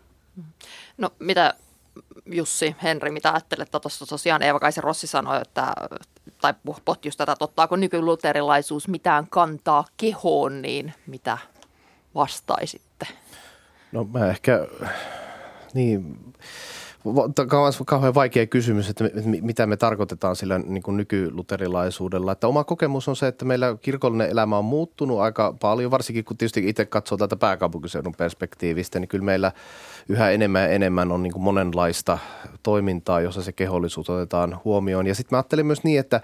[0.98, 1.54] No mitä
[2.26, 3.70] Jussi, Henri, mitä ajattelet?
[3.70, 5.72] Tuossa tosiaan Eeva-Kaisi Rossi sanoi, että,
[6.40, 11.38] tai pohti just tätä, että ottaako nykyluterilaisuus mitään kantaa kehoon, niin mitä
[12.14, 13.06] vastaisitte?
[13.92, 14.66] No mä ehkä,
[15.74, 16.18] niin,
[17.86, 19.04] kauhean vaikea kysymys, että
[19.42, 22.32] mitä me tarkoitetaan sillä niin kuin nykyluterilaisuudella.
[22.32, 26.36] Että oma kokemus on se, että meillä kirkollinen elämä on muuttunut aika paljon, varsinkin kun
[26.36, 29.52] tietysti itse katsoo tätä pääkaupunkiseudun perspektiivistä, niin kyllä meillä
[30.08, 32.18] yhä enemmän ja enemmän on niin kuin monenlaista
[32.62, 35.06] toimintaa, jossa se kehollisuus otetaan huomioon.
[35.06, 36.20] Ja sitten mä ajattelen myös niin, että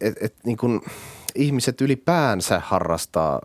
[0.00, 0.80] et, et, niin kuin
[1.34, 3.40] ihmiset ylipäänsä harrastaa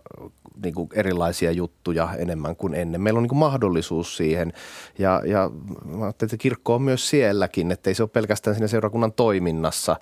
[0.62, 3.00] niin kuin erilaisia juttuja enemmän kuin ennen.
[3.00, 4.52] Meillä on niin kuin mahdollisuus siihen
[4.98, 5.50] ja, ja
[5.84, 9.96] mä että kirkko on myös sielläkin, että ei se ole pelkästään siinä seurakunnan toiminnassa,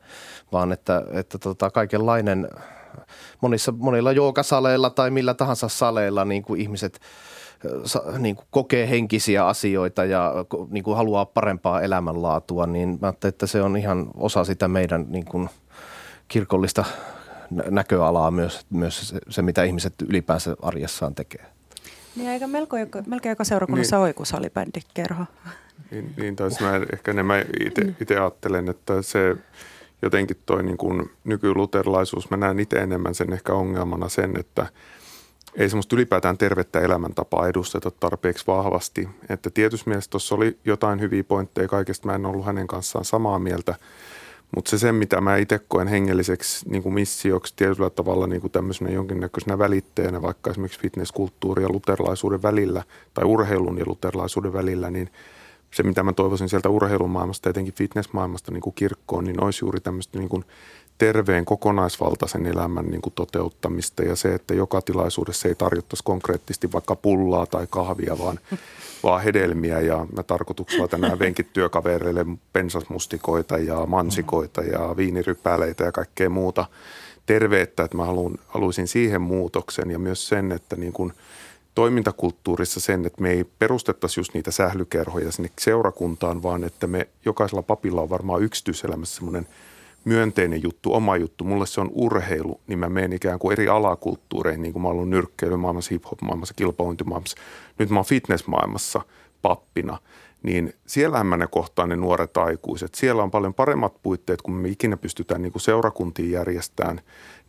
[0.53, 2.49] vaan että, että tota, kaikenlainen
[3.41, 7.01] monissa, monilla jookasaleilla tai millä tahansa saleilla niin kuin ihmiset
[8.19, 10.35] niin kuin kokee henkisiä asioita ja
[10.71, 15.25] niin kuin haluaa parempaa elämänlaatua, niin mä että se on ihan osa sitä meidän niin
[15.25, 15.49] kuin
[16.29, 16.85] kirkollista
[17.51, 21.47] näköalaa myös, myös se, se, mitä ihmiset ylipäänsä arjessaan tekee.
[22.17, 24.01] Niin eikä melko, melkein joka seurakunnassa niin.
[24.01, 25.25] ole joku salibändikerho.
[25.91, 27.45] Niin, niin taisi mä ehkä enemmän
[28.01, 29.37] itse ajattelen, että se
[30.03, 34.67] jotenkin toi niin kuin nykyluterilaisuus, mä näen itse enemmän sen ehkä ongelmana sen, että
[35.57, 39.09] ei semmoista ylipäätään tervettä elämäntapaa edusteta tarpeeksi vahvasti.
[39.29, 43.39] Että tietysti mielessä tuossa oli jotain hyviä pointteja kaikesta, mä en ollut hänen kanssaan samaa
[43.39, 43.75] mieltä–
[44.55, 48.51] mutta se, se, mitä mä itse koen hengelliseksi niin kuin missioksi tietyllä tavalla niin kuin
[48.51, 52.83] tämmöisenä jonkinnäköisenä välitteenä, vaikka esimerkiksi fitnesskulttuuri ja luterilaisuuden välillä
[53.15, 55.11] tai urheilun ja luterilaisuuden välillä, niin
[55.75, 60.19] se, mitä mä toivoisin sieltä urheilumaailmasta, etenkin fitnessmaailmasta niin kuin kirkkoon, niin olisi juuri tämmöistä
[60.19, 60.45] niin kuin
[60.99, 66.97] terveen kokonaisvaltaisen elämän niin kuin toteuttamista ja se, että joka tilaisuudessa ei tarjottaisi konkreettisesti vaikka
[66.97, 68.39] pullaa tai kahvia, vaan
[69.03, 76.31] vaan hedelmiä ja mä tarkoituksella tänään venkin työkavereille pensasmustikoita ja mansikoita ja viinirypäleitä ja kaikkea
[76.31, 76.67] muuta
[77.27, 81.13] terveettä, että mä haluan, haluaisin siihen muutoksen ja myös sen, että niin kuin
[81.75, 87.63] toimintakulttuurissa sen, että me ei perustettaisi just niitä sählykerhoja sinne seurakuntaan, vaan että me jokaisella
[87.63, 89.47] papilla on varmaan yksityiselämässä semmoinen–
[90.07, 91.45] myönteinen juttu, oma juttu.
[91.45, 95.11] Mulle se on urheilu, niin mä menen ikään kuin eri alakulttuureihin, niin kuin mä oon
[95.11, 97.37] nyrkkeilymaailmassa, hip-hop-maailmassa, kilpaointimaailmassa.
[97.79, 99.01] Nyt mä oon fitnessmaailmassa
[99.43, 99.99] pappina.
[100.43, 102.95] Niin siellähän mä ne kohtaan ne nuoret aikuiset.
[102.95, 107.01] Siellä on paljon paremmat puitteet, kun me ikinä pystytään niin kuin seurakuntiin järjestämään.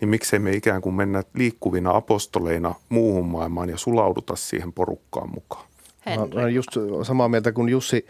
[0.02, 5.66] Niin miksei me ikään kuin mennä liikkuvina apostoleina muuhun maailmaan ja sulauduta siihen porukkaan mukaan.
[6.06, 6.70] Mä olen just
[7.04, 8.06] samaa mieltä kuin Jussi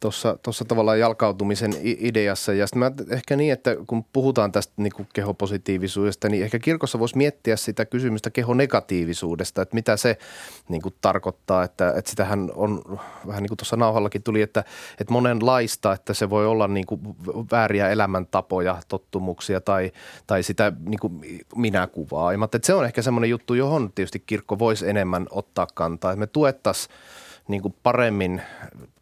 [0.00, 2.52] tuossa, tavallaan jalkautumisen ideassa.
[2.52, 6.98] Ja sitten mä ehkä niin, että kun puhutaan tästä niin kuin kehopositiivisuudesta, niin ehkä kirkossa
[6.98, 10.18] voisi miettiä sitä kysymystä kehonegatiivisuudesta, että mitä se
[10.68, 11.64] niin kuin tarkoittaa.
[11.64, 12.82] Että, että sitähän on
[13.26, 14.64] vähän niin kuin tuossa nauhallakin tuli, että,
[15.00, 17.00] että monenlaista, että se voi olla niin kuin
[17.52, 19.92] vääriä elämäntapoja, tottumuksia tai,
[20.26, 22.32] tai sitä niin kuin minäkuvaa.
[22.32, 26.12] Että se on ehkä semmoinen juttu, johon tietysti kirkko voisi enemmän ottaa kantaa.
[26.12, 26.94] Että me tuettaisiin
[27.48, 28.42] niin kuin paremmin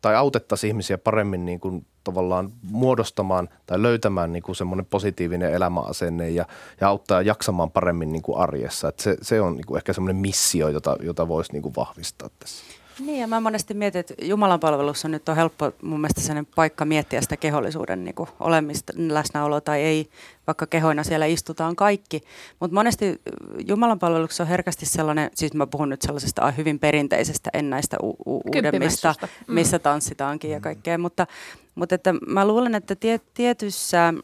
[0.01, 6.31] tai autettaisiin ihmisiä paremmin niin kuin tavallaan muodostamaan tai löytämään niin kuin semmoinen positiivinen elämäasenne
[6.31, 6.47] ja,
[6.81, 8.89] ja auttaa jaksamaan paremmin niin kuin arjessa.
[8.89, 12.29] Että se, se on niin kuin ehkä semmoinen missio, jota, jota voisi niin kuin vahvistaa
[12.39, 12.65] tässä.
[13.07, 16.85] Niin ja mä monesti mietin, että Jumalan palvelussa nyt on helppo mun mielestä sellainen paikka
[16.85, 20.09] miettiä sitä kehollisuuden niin kuin olemista, läsnäoloa tai ei,
[20.47, 22.23] vaikka kehoina siellä istutaan kaikki.
[22.61, 23.21] Mutta monesti
[23.67, 28.17] Jumalan palveluksessa on herkästi sellainen, siis mä puhun nyt sellaisesta hyvin perinteisestä, en näistä u-
[28.27, 29.55] u- uudemmista, mm.
[29.55, 30.99] missä tanssitaankin ja kaikkea.
[30.99, 31.27] Mutta,
[31.75, 34.15] mutta että mä luulen, että tie, tietyssä äh,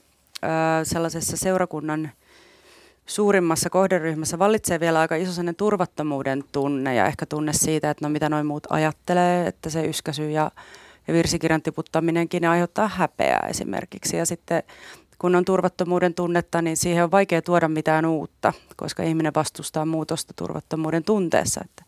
[0.82, 2.10] sellaisessa seurakunnan–
[3.08, 8.08] suurimmassa kohderyhmässä vallitsee vielä aika iso sellainen turvattomuuden tunne ja ehkä tunne siitä, että no
[8.08, 10.50] mitä noin muut ajattelee, että se yskäsy ja,
[11.08, 14.16] ja virsikirjan tiputtaminenkin ne aiheuttaa häpeää esimerkiksi.
[14.16, 14.62] Ja sitten
[15.18, 20.32] kun on turvattomuuden tunnetta, niin siihen on vaikea tuoda mitään uutta, koska ihminen vastustaa muutosta
[20.36, 21.60] turvattomuuden tunteessa.
[21.64, 21.84] Että,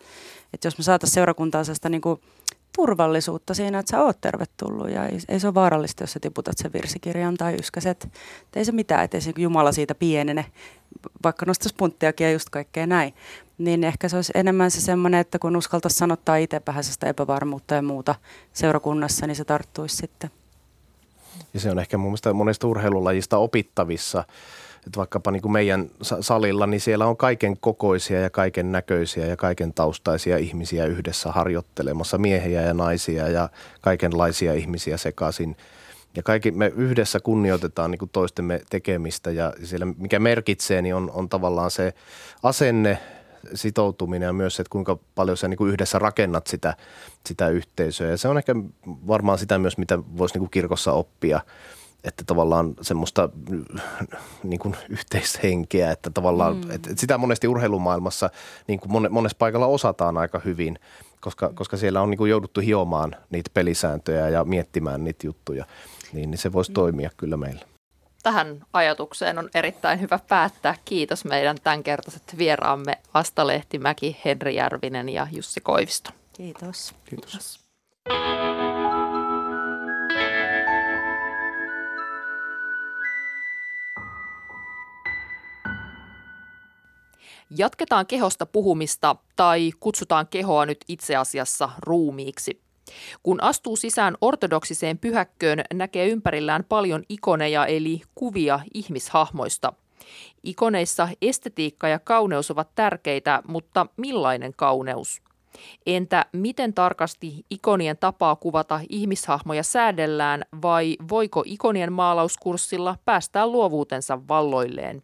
[0.54, 2.20] että jos me saataisiin seurakuntaa sellaista niin kuin
[2.76, 6.58] turvallisuutta siinä, että sä oot tervetullut ja ei, ei se ole vaarallista, jos sä tiputat
[6.58, 8.04] sen virsikirjan tai yskäset.
[8.04, 10.46] Et ei se mitään, ettei se Jumala siitä pienene,
[11.24, 13.14] vaikka nostaisi punttiakin ja just kaikkea näin.
[13.58, 17.82] Niin ehkä se olisi enemmän se semmoinen, että kun uskaltaisi sanottaa itse vähäisestä epävarmuutta ja
[17.82, 18.14] muuta
[18.52, 20.30] seurakunnassa, niin se tarttuisi sitten.
[21.54, 24.24] Ja se on ehkä mun mielestä monesta urheilulajista opittavissa–
[24.86, 25.90] että vaikkapa niin kuin meidän
[26.20, 32.18] salilla, niin siellä on kaiken kokoisia ja kaiken näköisiä ja kaiken taustaisia ihmisiä yhdessä harjoittelemassa,
[32.18, 33.48] miehiä ja naisia ja
[33.80, 35.56] kaikenlaisia ihmisiä sekaisin.
[36.16, 41.10] Ja kaikki me yhdessä kunnioitetaan niin kuin toistemme tekemistä ja siellä mikä merkitsee, niin on,
[41.10, 41.94] on tavallaan se
[42.42, 42.98] asenne,
[43.54, 46.76] sitoutuminen ja myös se, että kuinka paljon sä niin kuin yhdessä rakennat sitä,
[47.26, 48.10] sitä yhteisöä.
[48.10, 48.54] Ja se on ehkä
[48.86, 51.40] varmaan sitä myös, mitä voisi niin kuin kirkossa oppia–
[52.04, 53.28] että tavallaan semmoista
[54.42, 56.62] niin kuin yhteishenkeä, että tavallaan mm.
[56.62, 58.30] että, että sitä monesti urheilumaailmassa
[58.66, 60.78] niin kuin monessa paikalla osataan aika hyvin,
[61.20, 65.64] koska, koska siellä on niin kuin jouduttu hiomaan niitä pelisääntöjä ja miettimään niitä juttuja,
[66.12, 66.74] niin, niin se voisi mm.
[66.74, 67.70] toimia kyllä meillä.
[68.22, 70.74] Tähän ajatukseen on erittäin hyvä päättää.
[70.84, 76.10] Kiitos meidän tämänkertaiset vieraamme Asta Lehtimäki, Henri Järvinen ja Jussi Koivisto.
[76.32, 76.94] Kiitos.
[77.04, 77.30] Kiitos.
[77.32, 78.49] Kiitos.
[87.56, 92.60] Jatketaan kehosta puhumista tai kutsutaan kehoa nyt itse asiassa ruumiiksi.
[93.22, 99.72] Kun astuu sisään ortodoksiseen pyhäkköön, näkee ympärillään paljon ikoneja eli kuvia ihmishahmoista.
[100.42, 105.22] Ikoneissa estetiikka ja kauneus ovat tärkeitä, mutta millainen kauneus?
[105.86, 115.02] Entä miten tarkasti ikonien tapaa kuvata ihmishahmoja säädellään vai voiko ikonien maalauskurssilla päästää luovuutensa valloilleen?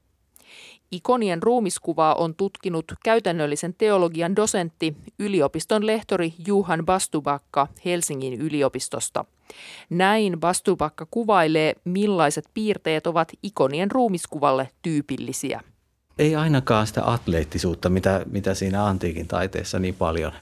[0.93, 9.25] Ikonien ruumiskuvaa on tutkinut käytännöllisen teologian dosentti, yliopiston lehtori Juhan Bastubakka Helsingin yliopistosta.
[9.91, 15.61] Näin Bastubakka kuvailee, millaiset piirteet ovat ikonien ruumiskuvalle tyypillisiä.
[16.19, 20.33] Ei ainakaan sitä atleettisuutta, mitä, mitä siinä antiikin taiteessa niin paljon.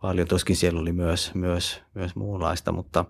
[0.00, 0.28] paljon.
[0.28, 3.04] Toskin siellä oli myös, myös, myös muunlaista, mutta,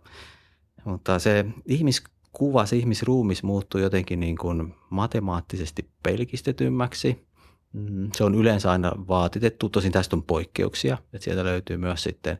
[0.84, 2.02] mutta se ihmis,
[2.38, 7.26] kuva, ihmisruumis muuttuu jotenkin niin kuin matemaattisesti pelkistetymmäksi.
[7.72, 12.38] Mm, se on yleensä aina vaatitettu, tosin tästä on poikkeuksia, että sieltä löytyy myös sitten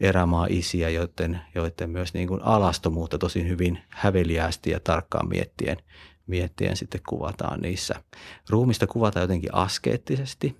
[0.00, 5.76] erämaa-isiä, joiden, joiden myös niin kuin alastomuutta tosi hyvin häveliäästi ja tarkkaan miettien,
[6.26, 7.94] miettien sitten kuvataan niissä.
[8.50, 10.56] Ruumista kuvataan jotenkin askeettisesti,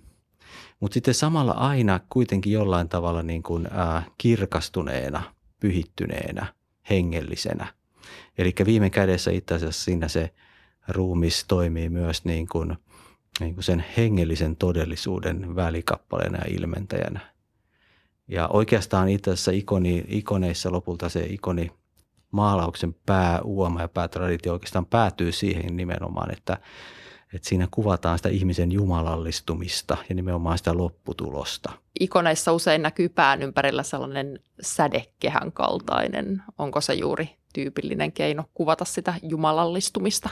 [0.79, 5.23] mutta sitten samalla aina kuitenkin jollain tavalla niin kuin, ää, kirkastuneena,
[5.59, 6.53] pyhittyneenä,
[6.89, 7.67] hengellisenä–
[8.37, 10.33] Eli viime kädessä itse asiassa siinä se
[10.87, 12.77] ruumis toimii myös niin kuin,
[13.39, 17.19] niin kuin sen hengellisen todellisuuden välikappaleena ja ilmentäjänä.
[18.27, 21.71] Ja oikeastaan itse asiassa ikoni, ikoneissa lopulta se ikoni
[22.31, 26.57] maalauksen pääuoma ja päätraditio oikeastaan päätyy siihen nimenomaan, että,
[27.33, 31.71] että siinä kuvataan sitä ihmisen jumalallistumista ja nimenomaan sitä lopputulosta.
[31.99, 36.43] Ikoneissa usein näkyy pään ympärillä sellainen sädekehän kaltainen.
[36.57, 40.29] Onko se juuri tyypillinen keino kuvata sitä jumalallistumista?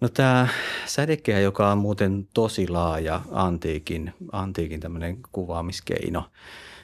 [0.00, 0.48] No tämä
[0.86, 6.24] sädekehä, joka on muuten tosi laaja antiikin, antiikin tämmöinen kuvaamiskeino,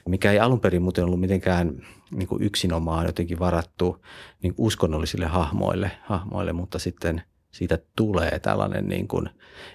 [0.09, 4.05] mikä ei alun perin muuten ollut mitenkään niin kuin yksinomaan jotenkin varattu
[4.43, 9.29] niin uskonnollisille hahmoille, hahmoille, mutta sitten siitä tulee tällainen niin kuin,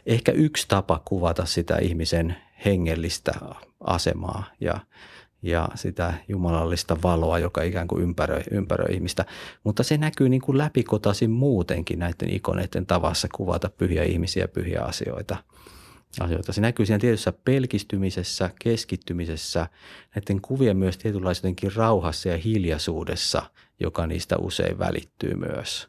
[0.06, 3.32] ehkä yksi tapa kuvata sitä ihmisen hengellistä
[3.80, 4.80] asemaa ja
[5.42, 9.24] ja sitä jumalallista valoa, joka ikään kuin ympäröi, ympäröi ihmistä.
[9.64, 15.36] Mutta se näkyy niin kuin läpikotaisin muutenkin näiden ikoneiden tavassa kuvata pyhiä ihmisiä pyhiä asioita.
[16.20, 16.52] asioita.
[16.52, 19.66] Se näkyy siinä tietyssä pelkistymisessä, keskittymisessä,
[20.14, 23.42] näiden kuvien myös tietynlaisessa rauhassa ja hiljaisuudessa,
[23.80, 25.88] joka niistä usein välittyy myös.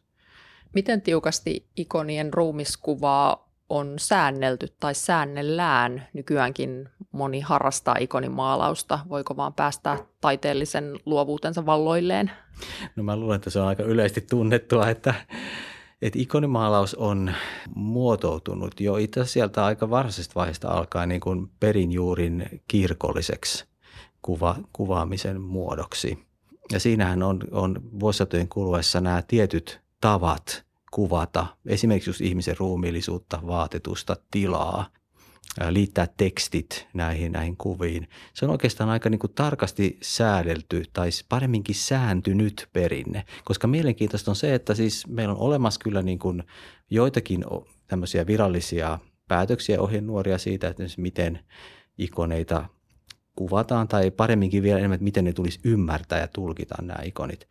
[0.74, 6.08] Miten tiukasti ikonien ruumiskuvaa on säännelty tai säännellään.
[6.14, 9.00] Nykyäänkin moni harrastaa ikonimaalausta.
[9.10, 12.32] Voiko vaan päästää taiteellisen luovuutensa valloilleen?
[12.96, 15.14] No mä luulen, että se on aika yleisesti tunnettua, että,
[16.02, 17.32] että ikonimaalaus on
[17.76, 23.66] muotoutunut jo itse asiassa sieltä aika varhaisesta vaiheesta alkaen niin kuin perinjuurin kirkolliseksi
[24.22, 26.26] kuva, kuvaamisen muodoksi.
[26.72, 34.16] Ja siinähän on, on vuosisatojen kuluessa nämä tietyt tavat– kuvata esimerkiksi just ihmisen ruumiillisuutta, vaatetusta,
[34.32, 34.90] tilaa,
[35.70, 38.10] liittää tekstit näihin, näihin kuviin.
[38.34, 44.36] Se on oikeastaan aika niin kuin tarkasti säädelty tai paremminkin sääntynyt perinne, koska mielenkiintoista on
[44.36, 46.44] se, että siis meillä on olemassa kyllä niin kuin
[46.90, 47.46] joitakin
[47.88, 51.40] tämmöisiä virallisia päätöksiä ohjenuoria siitä, että miten
[51.98, 52.66] ikoneita
[53.36, 57.48] kuvataan tai paremminkin vielä enemmän, että miten ne tulisi ymmärtää ja tulkita nämä ikonit.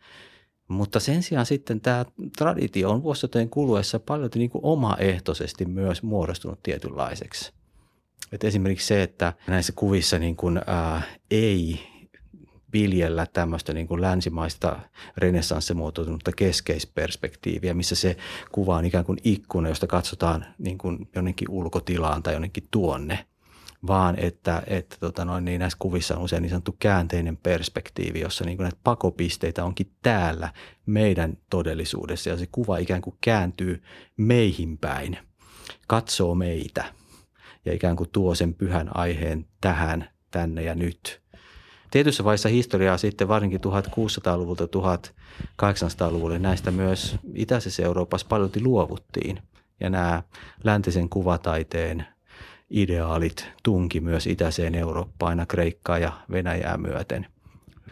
[0.69, 2.05] Mutta sen sijaan sitten tämä
[2.37, 7.53] traditio on vuosien kuluessa paljon niin kuin omaehtoisesti myös muodostunut tietynlaiseksi.
[8.31, 11.01] Et esimerkiksi se, että näissä kuvissa niin kuin, ää,
[11.31, 11.79] ei
[12.73, 14.79] viljellä tämmöistä niin kuin länsimaista
[15.17, 18.17] renessanssimuotoitunutta keskeisperspektiiviä, missä se
[18.51, 23.25] kuva on ikään kuin ikkuna, josta katsotaan niin kuin jonnekin ulkotilaan tai jonnekin tuonne–
[23.87, 28.45] vaan että, että tota noin, niin näissä kuvissa on usein niin sanottu käänteinen perspektiivi, jossa
[28.45, 30.53] niin näitä pakopisteitä onkin täällä
[30.85, 33.83] meidän todellisuudessa ja se kuva ikään kuin kääntyy
[34.17, 35.17] meihin päin,
[35.87, 36.85] katsoo meitä
[37.65, 41.21] ja ikään kuin tuo sen pyhän aiheen tähän, tänne ja nyt.
[41.91, 49.41] Tietyssä vaiheessa historiaa sitten varsinkin 1600-luvulta 1800-luvulle näistä myös itäisessä Euroopassa paljon luovuttiin.
[49.79, 50.23] Ja nämä
[50.63, 52.05] läntisen kuvataiteen–
[52.69, 57.27] ideaalit tunki myös itäiseen Eurooppaan, aina Kreikkaa ja Venäjää myöten.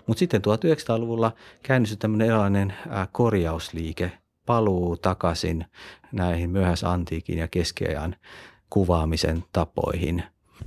[0.07, 1.31] Mutta sitten 1900-luvulla
[1.63, 2.73] käynnistyi tämmöinen erilainen
[3.11, 4.11] korjausliike,
[4.45, 5.65] paluu takaisin
[6.11, 8.15] näihin myöhäisantiikin ja keskiajan
[8.69, 10.23] kuvaamisen tapoihin.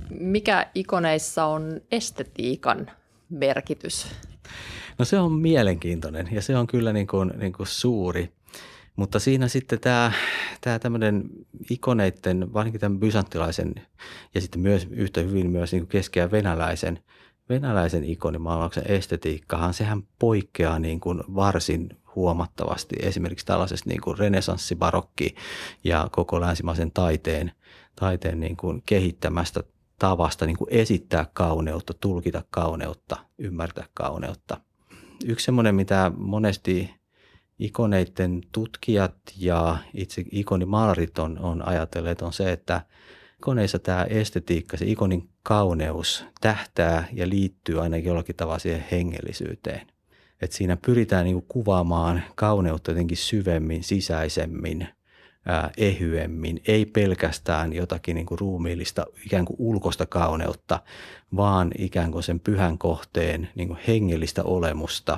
[0.09, 2.91] Mikä ikoneissa on estetiikan
[3.29, 4.07] merkitys?
[4.97, 8.33] No se on mielenkiintoinen ja se on kyllä niin kuin, niin kuin suuri.
[8.95, 10.11] Mutta siinä sitten tämä,
[10.61, 11.23] tämä tämmöinen
[11.69, 13.75] ikoneiden, varsinkin tämän bysanttilaisen
[14.35, 16.99] ja sitten myös yhtä hyvin myös niin keskeä venäläisen,
[17.49, 25.35] venäläisen ikonimaalauksen estetiikkahan, sehän poikkeaa niin kuin varsin huomattavasti esimerkiksi tällaisesta niin kuin renesanssibarokki
[25.83, 27.51] ja koko länsimaisen taiteen,
[27.95, 29.63] taiteen niin kuin kehittämästä
[29.99, 34.57] tavasta niin kuin esittää kauneutta, tulkita kauneutta, ymmärtää kauneutta.
[35.25, 37.00] Yksi semmoinen, mitä monesti
[37.61, 42.81] ikoneiden tutkijat ja itse ikonimaalarit on, on ajatelleet, on se, että
[43.37, 49.87] ikoneissa tämä estetiikka, se ikonin kauneus tähtää ja liittyy ainakin jollakin tavalla siihen hengellisyyteen.
[50.41, 54.87] Et siinä pyritään niin kuvaamaan kauneutta jotenkin syvemmin, sisäisemmin,
[55.45, 60.79] ää, ehyemmin, ei pelkästään jotakin niin kuin ruumiillista ikään kuin ulkoista kauneutta,
[61.35, 65.17] vaan ikään kuin sen pyhän kohteen niin kuin hengellistä olemusta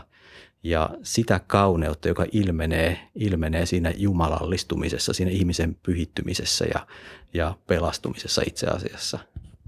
[0.64, 6.88] ja sitä kauneutta, joka ilmenee, ilmenee siinä jumalallistumisessa, siinä ihmisen pyhittymisessä ja,
[7.34, 9.20] ja pelastumisessa itse asiassa.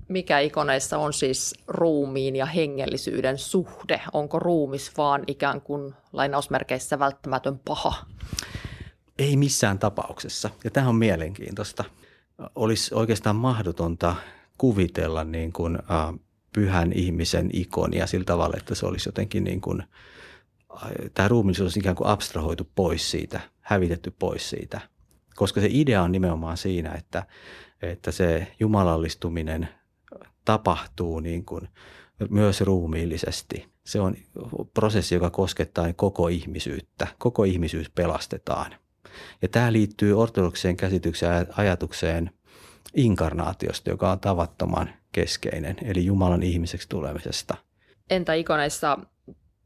[0.08, 4.02] Mikä ikoneissa on siis ruumiin ja hengellisyyden suhde?
[4.14, 8.06] Onko ruumis vaan ikään kuin lainausmerkeissä välttämätön paha?
[9.20, 10.50] Ei missään tapauksessa.
[10.64, 11.84] Ja tämä on mielenkiintoista.
[12.56, 14.16] Olisi oikeastaan mahdotonta
[14.58, 16.20] kuvitella niin kuin, äh,
[16.54, 19.88] pyhän ihmisen ikonia sillä tavalla, että se olisi jotenkin niin kuin, äh,
[21.14, 24.82] tämä ruumiillisuus olisi ikään kuin abstrahoitu pois siitä, hävitetty pois siitä.
[25.36, 27.26] Koska se idea on nimenomaan siinä, että,
[27.82, 29.70] että se jumalallistuminen
[30.46, 31.68] tapahtuu niin kuin
[32.30, 33.68] myös ruumiillisesti.
[33.86, 34.16] Se on
[34.74, 37.08] prosessi, joka koskettaa koko ihmisyyttä.
[37.18, 38.76] Koko ihmisyys pelastetaan–
[39.42, 42.32] ja tämä liittyy ortodokseen käsitykseen ajatukseen
[42.96, 47.56] inkarnaatiosta, joka on tavattoman keskeinen, eli Jumalan ihmiseksi tulemisesta.
[48.10, 48.98] Entä ikoneissa,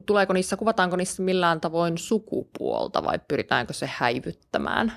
[0.06, 4.93] tuleeko niissä, kuvataanko niissä millään tavoin sukupuolta vai pyritäänkö se häivyttämään?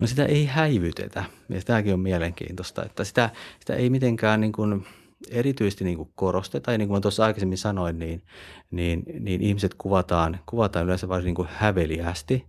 [0.00, 3.30] No sitä ei häivytetä, ja tämäkin on mielenkiintoista, että sitä,
[3.60, 4.86] sitä ei mitenkään niin kuin
[5.30, 6.72] erityisesti niin kuin korosteta.
[6.72, 8.22] Ja niin kuin tuossa aikaisemmin sanoin, niin,
[8.70, 12.46] niin, niin ihmiset kuvataan, kuvataan yleensä varsin niin kuin häveliästi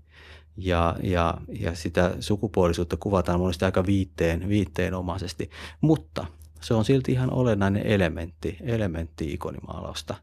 [0.58, 5.50] ja, ja, ja sitä sukupuolisuutta kuvataan monesti aika viitteen, viitteenomaisesti,
[5.82, 6.26] mutta
[6.62, 10.16] se on silti ihan olennainen elementti, elementti ikonimaalausta.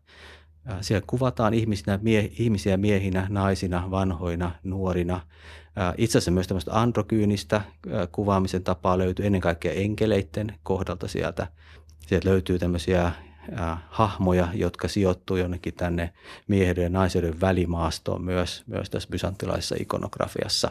[0.81, 5.21] Siellä kuvataan ihmisinä, mie, ihmisiä miehinä, naisina, vanhoina, nuorina.
[5.99, 7.61] Itse asiassa myös tämmöistä androkyynistä
[8.13, 11.47] kuvaamisen tapaa löytyy ennen kaikkea enkeleiden kohdalta sieltä.
[12.07, 13.13] Sieltä löytyy tämmöisiä
[13.89, 16.13] hahmoja, jotka sijoittuu jonnekin tänne
[16.49, 20.71] miehen ja naisen välimaastoon myös, myös tässä bysanttilaisessa ikonografiassa.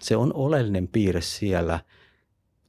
[0.00, 1.80] Se on oleellinen piirre siellä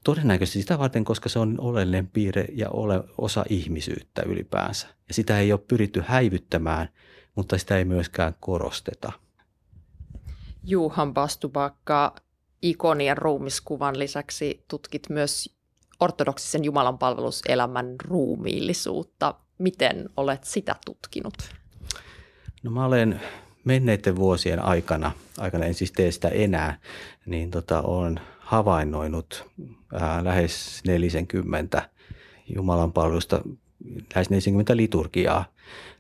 [0.03, 4.87] todennäköisesti sitä varten, koska se on oleellinen piirre ja ole osa ihmisyyttä ylipäänsä.
[5.07, 6.89] Ja sitä ei ole pyritty häivyttämään,
[7.35, 9.11] mutta sitä ei myöskään korosteta.
[10.63, 12.15] Juhan Bastubakka,
[12.61, 15.57] ikonien ruumiskuvan lisäksi tutkit myös
[15.99, 19.35] ortodoksisen jumalanpalveluselämän ruumiillisuutta.
[19.57, 21.33] Miten olet sitä tutkinut?
[22.63, 23.21] No mä olen
[23.63, 26.79] menneiden vuosien aikana, aikana en siis tee sitä enää,
[27.25, 29.49] niin tota, olen havainnoinut
[29.93, 31.89] ää, lähes 40
[32.55, 33.41] jumalanpalvelusta,
[34.15, 35.45] lähes 40 liturgiaa,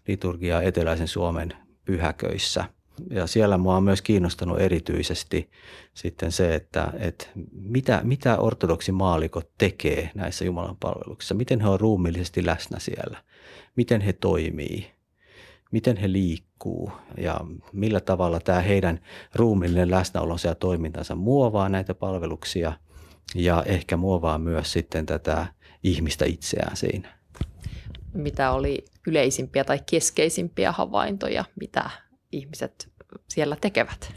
[0.07, 1.53] liturgiaa eteläisen Suomen
[1.85, 2.65] pyhäköissä–
[3.09, 5.49] ja siellä mua on myös kiinnostanut erityisesti
[5.93, 12.45] sitten se, että, että mitä, mitä ortodoksimaalikot tekee näissä Jumalan palveluksissa, miten he on ruumillisesti
[12.45, 13.23] läsnä siellä,
[13.75, 14.91] miten he toimii,
[15.71, 17.39] miten he liikkuu ja
[17.73, 18.99] millä tavalla tämä heidän
[19.35, 22.73] ruumillinen läsnäolonsa ja toimintansa muovaa näitä palveluksia
[23.35, 25.47] ja ehkä muovaa myös sitten tätä
[25.83, 27.17] ihmistä itseään siinä.
[28.13, 31.89] Mitä oli yleisimpiä tai keskeisimpiä havaintoja, mitä
[32.31, 32.91] ihmiset
[33.29, 34.13] siellä tekevät?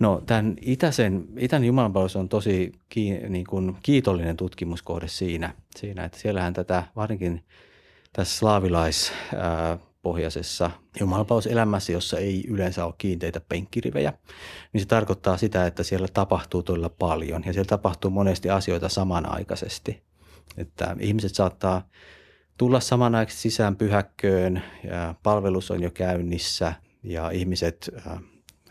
[0.00, 6.18] No tämän itäisen, Itän jumalanpalvelus on tosi ki, niin kuin kiitollinen tutkimuskohde siinä, siinä, että
[6.18, 7.44] siellähän tätä varsinkin
[8.12, 8.38] tässä
[10.04, 14.12] slaavilaispohjaisessa jumalanpalveluselämässä, jossa ei yleensä ole kiinteitä penkkirivejä,
[14.72, 20.02] niin se tarkoittaa sitä, että siellä tapahtuu todella paljon ja siellä tapahtuu monesti asioita samanaikaisesti.
[20.58, 21.88] Että ihmiset saattaa
[22.58, 26.74] tulla samanaikaisesti sisään pyhäkköön ja palvelus on jo käynnissä–
[27.04, 28.18] ja ihmiset äh,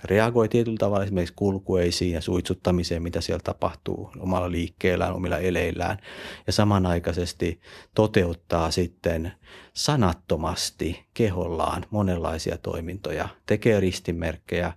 [0.04, 5.98] reagoi tietyllä tavalla esimerkiksi kulkueisiin ja suitsuttamiseen, mitä siellä tapahtuu omalla liikkeellään, omilla eleillään.
[6.48, 7.60] Ja samanaikaisesti
[7.96, 9.32] toteuttaa sitten
[9.74, 14.74] sanattomasti kehollaan monenlaisia toimintoja, tekee ristimerkkejä,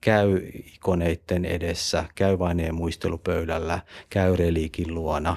[0.00, 0.40] käy
[0.74, 5.36] ikoneiden edessä, käy vaineen muistelupöydällä, käy reliikin luona,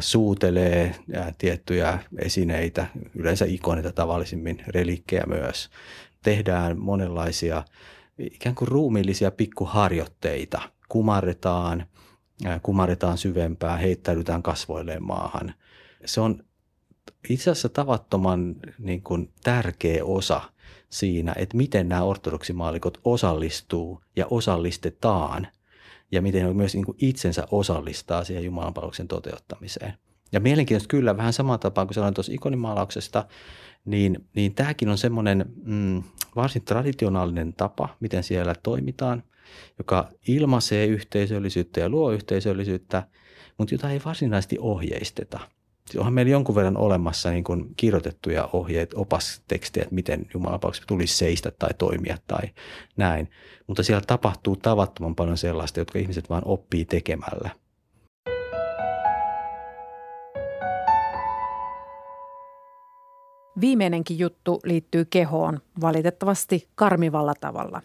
[0.00, 0.94] suutelee
[1.38, 5.70] tiettyjä esineitä, yleensä ikoneita tavallisimmin, reliikkejä myös
[6.22, 7.62] tehdään monenlaisia
[8.18, 10.60] ikään kuin ruumiillisia pikkuharjoitteita.
[10.88, 11.86] Kumarretaan,
[12.62, 15.54] kumarretaan syvempää, heittäydytään kasvoilleen maahan.
[16.04, 16.44] Se on
[17.28, 20.40] itse asiassa tavattoman niin kuin, tärkeä osa
[20.88, 25.46] siinä, että miten nämä ortodoksimaalikot osallistuu ja osallistetaan
[26.12, 29.92] ja miten he myös niin kuin itsensä osallistaa siihen Jumalanpalveluksen toteuttamiseen.
[30.32, 33.26] Ja mielenkiintoista kyllä, vähän samaan tapaan kuin sanoin tuossa ikonimaalauksesta,
[33.84, 36.02] niin, niin tämäkin on semmoinen mm,
[36.36, 39.22] varsin traditionaalinen tapa, miten siellä toimitaan,
[39.78, 43.08] joka ilmaisee yhteisöllisyyttä ja luo yhteisöllisyyttä,
[43.58, 45.40] mutta jota ei varsinaisesti ohjeisteta.
[45.98, 51.52] Onhan meillä jonkun verran olemassa niin kuin kirjoitettuja ohjeet, opastekstejä, että miten Jumalan tulisi seistä
[51.58, 52.42] tai toimia tai
[52.96, 53.30] näin.
[53.66, 57.50] Mutta siellä tapahtuu tavattoman paljon sellaista, jotka ihmiset vain oppii tekemällä–
[63.60, 67.82] Viimeinenkin juttu liittyy kehoon, valitettavasti karmivalla tavalla.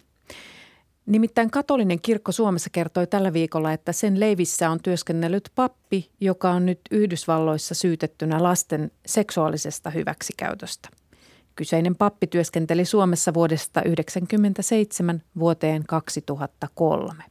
[1.06, 6.66] Nimittäin katolinen kirkko Suomessa kertoi tällä viikolla, että sen leivissä on työskennellyt pappi, joka on
[6.66, 10.89] nyt Yhdysvalloissa syytettynä lasten seksuaalisesta hyväksikäytöstä.
[11.56, 17.24] Kyseinen pappi työskenteli Suomessa vuodesta 1997 vuoteen 2003.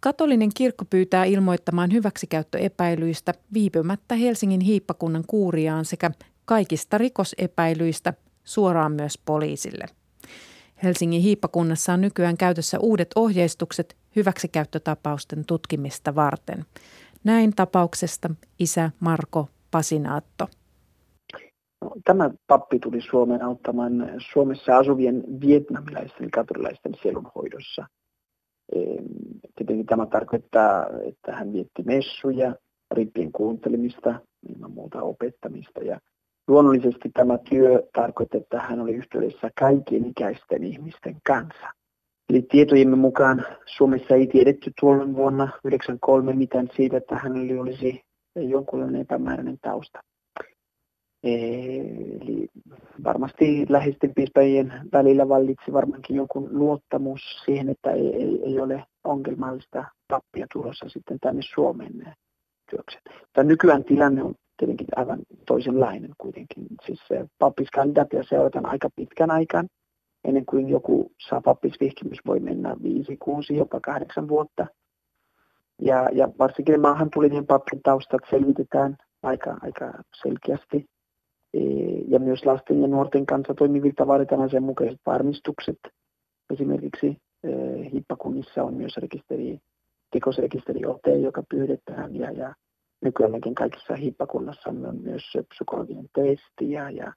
[0.00, 6.10] Katolinen kirkko pyytää ilmoittamaan hyväksikäyttöepäilyistä viipymättä Helsingin hiippakunnan kuuriaan sekä
[6.44, 8.14] kaikista rikosepäilyistä
[8.44, 9.86] suoraan myös poliisille.
[10.82, 16.64] Helsingin hiippakunnassa on nykyään käytössä uudet ohjeistukset hyväksikäyttötapausten tutkimista varten.
[17.24, 20.48] Näin tapauksesta isä Marko Pasinaatto.
[22.04, 23.92] Tämä pappi tuli Suomeen auttamaan
[24.32, 27.86] Suomessa asuvien vietnamilaisten katolilaisten sielunhoidossa.
[29.56, 32.54] Tietenkin tämä tarkoittaa, että hän vietti messuja,
[32.90, 36.00] rippien kuuntelemista, ilman muuta opettamista ja
[36.48, 41.66] Luonnollisesti tämä työ tarkoitti, että hän oli yhteydessä kaikkien ikäisten ihmisten kanssa.
[42.30, 48.00] Eli tietojemme mukaan Suomessa ei tiedetty tuolloin vuonna 1993 mitään siitä, että hänellä olisi
[48.36, 49.98] jonkunlainen epämääräinen tausta.
[51.22, 52.48] Eli
[53.04, 59.84] varmasti läheisten piispäjien välillä vallitsi varmaankin jonkun luottamus siihen, että ei, ei, ei ole ongelmallista
[60.08, 62.14] tappia tulossa sitten tänne Suomeen
[62.70, 63.02] työkseen.
[63.20, 66.66] Mutta nykyään tilanne on tietenkin aivan toisenlainen kuitenkin.
[66.86, 67.00] Siis
[67.38, 69.68] pappiskandidaattia seurataan aika pitkän aikaan.
[70.24, 74.66] Ennen kuin joku saa pappisvihkimys, voi mennä viisi, kuusi, jopa kahdeksan vuotta.
[75.82, 79.92] Ja, ja varsinkin maahan tulevien pappin taustat selvitetään aika, aika
[80.22, 80.86] selkeästi.
[81.54, 81.60] E,
[82.08, 85.78] ja myös lasten ja nuorten kanssa toimivilta vaaditaan mukaiset varmistukset.
[86.52, 87.50] Esimerkiksi e,
[87.92, 89.58] hippakunnissa on myös rekisteri,
[90.14, 92.54] rikosrekisteriote, joka pyydetään ja, ja
[93.04, 96.70] nykyäänkin kaikissa hippakunnassa on myös psykologinen testi.
[96.70, 97.12] Ja, ja,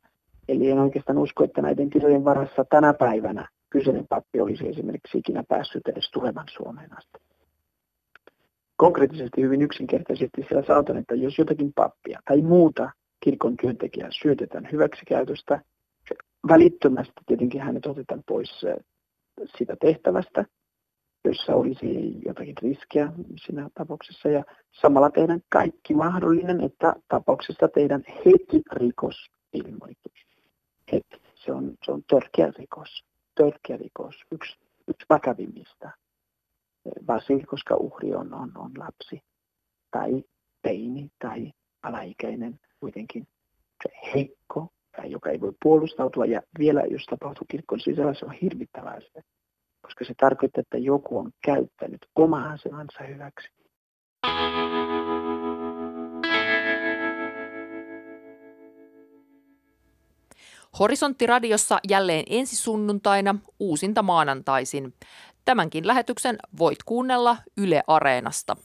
[0.47, 5.43] eli en oikeastaan usko, että näiden tilojen varassa tänä päivänä kyseinen pappi olisi esimerkiksi ikinä
[5.47, 7.19] päässyt edes tulevan Suomeen asti.
[8.75, 15.61] Konkreettisesti hyvin yksinkertaisesti siellä sanotaan, että jos jotakin pappia tai muuta kirkon työntekijää syötetään hyväksikäytöstä,
[16.47, 18.65] välittömästi tietenkin hänet otetaan pois
[19.57, 20.45] sitä tehtävästä–
[21.26, 23.11] jossa olisi jotakin riskiä
[23.45, 24.30] siinä tapauksessa.
[24.30, 30.26] Ja samalla tehdään kaikki mahdollinen, että tapauksessa tehdään heti rikosilmoitus.
[30.91, 31.22] Heti.
[31.36, 33.03] Se on, se on törkeä rikos.
[33.36, 34.15] Törkeä rikos.
[34.32, 35.91] Yksi, yksi vakavimmista.
[37.07, 39.22] Varsinkin, koska uhri on, on, on lapsi
[39.91, 40.24] tai
[40.61, 41.51] teini tai
[41.84, 43.28] alaikäinen kuitenkin
[43.84, 46.26] se heikko tai joka ei voi puolustautua.
[46.26, 48.99] Ja vielä, jos tapahtuu kirkon sisällä, se on hirvittävää
[49.89, 53.49] koska se tarkoittaa, että joku on käyttänyt omaa asemansa hyväksi.
[60.79, 64.93] Horisonttiradiossa jälleen ensi sunnuntaina uusinta maanantaisin.
[65.45, 68.55] Tämänkin lähetyksen voit kuunnella Yle Areenasta.